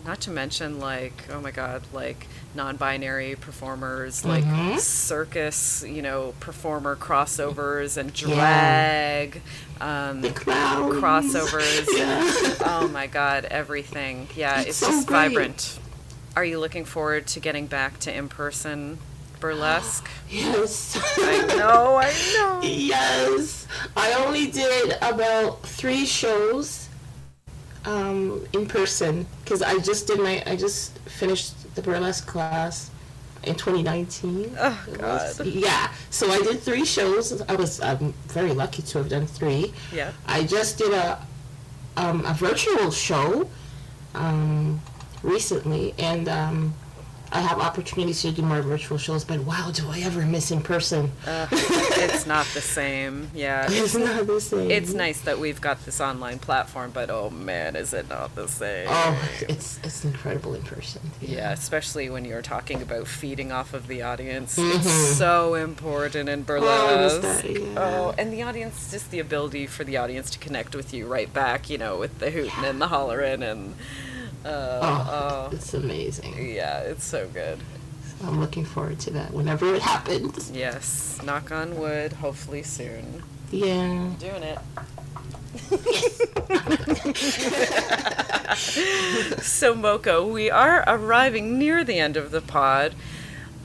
[0.02, 4.78] Yeah, not to mention like oh my god, like non-binary performers, like Mhm.
[4.78, 8.34] circus, you know, performer crossovers and Yeah.
[8.34, 9.42] drag,
[9.80, 11.86] um, The crossovers.
[11.96, 12.54] Yeah.
[12.64, 14.28] oh my god, everything.
[14.36, 15.28] Yeah, It's it's, so just great.
[15.28, 15.78] vibrant.
[16.36, 18.98] Are you looking forward to getting back to in-person
[19.40, 20.08] burlesque?
[20.30, 20.98] Yes.
[21.18, 22.60] I know, I know.
[22.62, 26.88] Yes, I only did about three shows
[27.84, 32.90] um, in person because I just did my I just finished the burlesque class
[33.42, 34.56] in 2019.
[34.58, 35.46] Oh, God.
[35.46, 37.42] Yeah, so I did three shows.
[37.42, 39.74] I was I'm very lucky to have done three.
[39.92, 40.12] Yeah.
[40.26, 41.20] I just did a
[41.98, 43.46] um, a virtual show
[44.14, 44.80] um,
[45.22, 46.74] recently, and um,
[47.34, 49.24] I have opportunities to do more virtual shows.
[49.24, 51.10] But wow, do I ever miss in person?
[51.26, 53.30] Uh, it's not the same.
[53.34, 54.70] Yeah, It's not the same.
[54.70, 58.48] It's nice that we've got this online platform, but oh man, is it not the
[58.48, 58.86] same?
[58.90, 61.00] Oh, it's it's incredible in person.
[61.22, 64.56] Yeah, especially when you're talking about feeding off of the audience.
[64.58, 64.76] Mhm.
[64.76, 67.22] It's so important in Oh, burlesque.
[67.22, 67.58] that- yeah.
[67.76, 71.32] Oh, and the audience, just the ability for the audience to connect with you right
[71.32, 73.74] back, you know, with the hooting and the hollering and.
[74.44, 76.54] Uh, Oh, oh, it's amazing.
[76.54, 77.58] yeah, it's so good.
[78.24, 80.50] I'm looking forward to that whenever it happens.
[80.52, 83.22] Yes, knock on wood, hopefully soon.
[83.50, 84.10] Yeah.
[84.18, 84.58] Doing it.
[89.42, 92.94] so, Mocha, we are arriving near the end of the pod.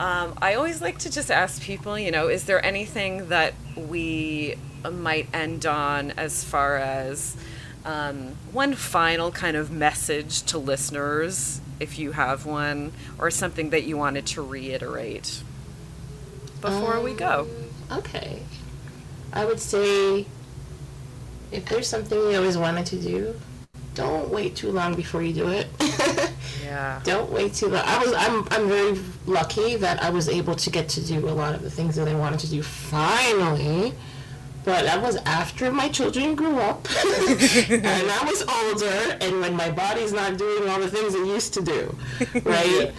[0.00, 4.54] Um, I always like to just ask people, you know, is there anything that we
[4.90, 7.36] might end on as far as
[7.88, 13.84] um, one final kind of message to listeners, if you have one, or something that
[13.84, 15.42] you wanted to reiterate
[16.60, 17.48] before we go?
[17.90, 18.42] Um, Okay.
[19.32, 20.26] I would say
[21.50, 23.34] if there's something you always wanted to do,
[23.94, 25.66] don't wait too long before you do it.
[26.64, 27.00] Yeah.
[27.02, 27.82] don't wait too long.
[27.86, 31.30] I was I'm I'm very lucky that I was able to get to do a
[31.30, 33.94] lot of the things that I wanted to do finally.
[34.64, 36.86] But that was after my children grew up
[37.70, 41.54] and I was older and when my body's not doing all the things it used
[41.54, 41.96] to do.
[42.44, 42.92] Right?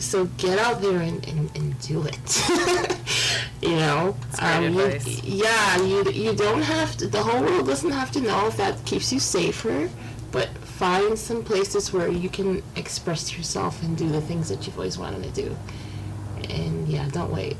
[0.00, 2.42] so get out there and, and, and do it.
[3.62, 4.16] you know?
[4.38, 8.20] great um, you- yeah, you you don't have to the whole world doesn't have to
[8.20, 9.88] know if that keeps you safer,
[10.32, 10.48] but
[10.82, 14.98] find some places where you can express yourself and do the things that you've always
[14.98, 15.56] wanted to do.
[16.50, 17.56] And yeah, don't wait.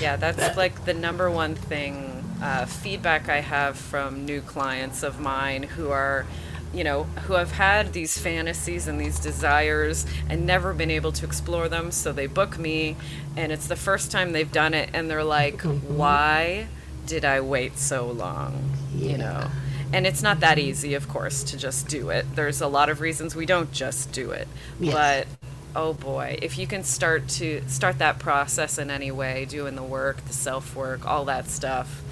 [0.00, 5.02] Yeah, that's That- like the number one thing uh, feedback I have from new clients
[5.02, 6.26] of mine who are,
[6.74, 11.24] you know, who have had these fantasies and these desires and never been able to
[11.24, 11.90] explore them.
[11.90, 12.96] So they book me,
[13.36, 16.68] and it's the first time they've done it, and they're like, why
[17.06, 18.72] did I wait so long?
[18.94, 19.48] You know?
[19.92, 22.26] And it's not that easy, of course, to just do it.
[22.34, 24.48] There's a lot of reasons we don't just do it.
[24.80, 24.94] Yes.
[24.94, 29.76] But oh boy if you can start to start that process in any way doing
[29.76, 32.02] the work the self work all that stuff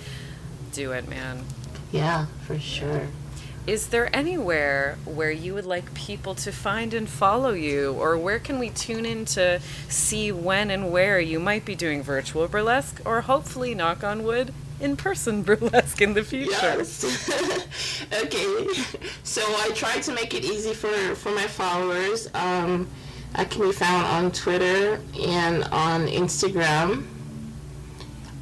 [0.75, 1.45] do it man
[1.93, 3.07] yeah, for sure.
[3.69, 8.41] is there anywhere where you would like people to find and follow you or where
[8.41, 13.01] can we tune in to see when and where you might be doing virtual burlesque
[13.05, 17.05] or hopefully knock on wood in person burlesque in the future Yes.
[18.25, 18.67] okay.
[19.23, 22.29] So I try to make it easy for for my followers.
[22.35, 22.89] Um,
[23.37, 27.07] I can be found on Twitter and on Instagram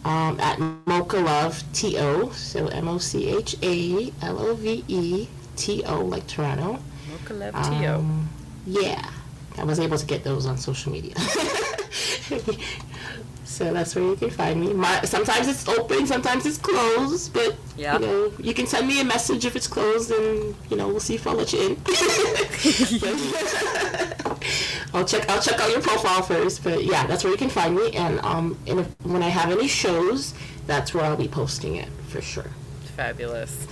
[0.05, 2.31] um, at Mocha Love T O.
[2.31, 6.79] So M O C H A L O V E T O like Toronto.
[7.11, 7.55] Mocha Love.
[7.55, 8.29] Um,
[8.67, 9.11] yeah,
[9.59, 11.15] I was able to get those on social media.
[13.45, 14.73] so that's where you can find me.
[14.73, 17.99] My, sometimes it's open, sometimes it's closed, but Yeah.
[17.99, 21.01] you know, you can send me a message if it's closed, and you know, we'll
[21.01, 21.77] see if I'll let you in.
[24.95, 25.29] I'll check.
[25.29, 27.93] I'll check out your profile first, but yeah, that's where you can find me.
[27.93, 30.35] And um, and if, when I have any shows,
[30.67, 32.51] that's where I'll be posting it for sure.
[32.97, 33.67] Fabulous.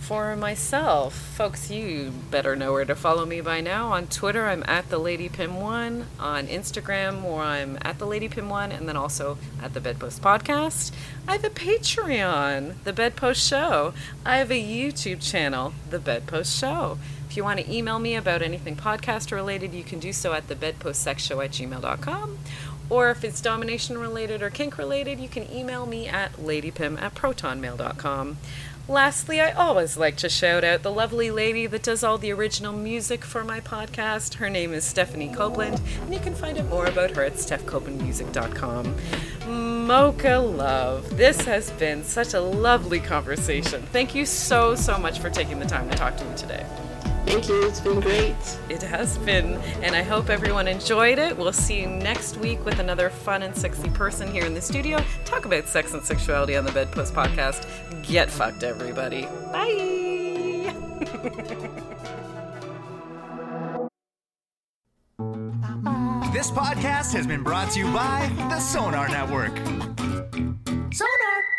[0.00, 3.90] For myself, folks, you better know where to follow me by now.
[3.90, 6.06] On Twitter, I'm at the Lady Pim One.
[6.20, 10.22] On Instagram, where I'm at the Lady Pim One, and then also at the Bedpost
[10.22, 10.92] Podcast.
[11.26, 13.94] I have a Patreon, the Bedpost Show.
[14.24, 16.98] I have a YouTube channel, the Bedpost Show.
[17.36, 20.48] If you want to email me about anything podcast related, you can do so at
[20.48, 22.38] the bedpostsexshow at gmail.com.
[22.88, 27.14] Or if it's domination related or kink related, you can email me at ladypim at
[27.14, 28.38] protonmail.com.
[28.88, 32.72] Lastly, I always like to shout out the lovely lady that does all the original
[32.72, 34.36] music for my podcast.
[34.36, 38.94] Her name is Stephanie Copeland, and you can find out more about her at stephcopelandmusic.com.
[39.86, 43.82] Mocha Love, this has been such a lovely conversation.
[43.92, 46.64] Thank you so, so much for taking the time to talk to me today.
[47.26, 47.66] Thank you.
[47.66, 48.36] It's been great.
[48.68, 51.36] It has been, and I hope everyone enjoyed it.
[51.36, 55.04] We'll see you next week with another fun and sexy person here in the studio.
[55.24, 57.66] Talk about sex and sexuality on the Bedpost podcast.
[58.06, 59.22] Get fucked, everybody.
[59.52, 60.72] Bye.
[66.32, 69.56] This podcast has been brought to you by the Sonar Network.
[70.92, 71.55] Sonar!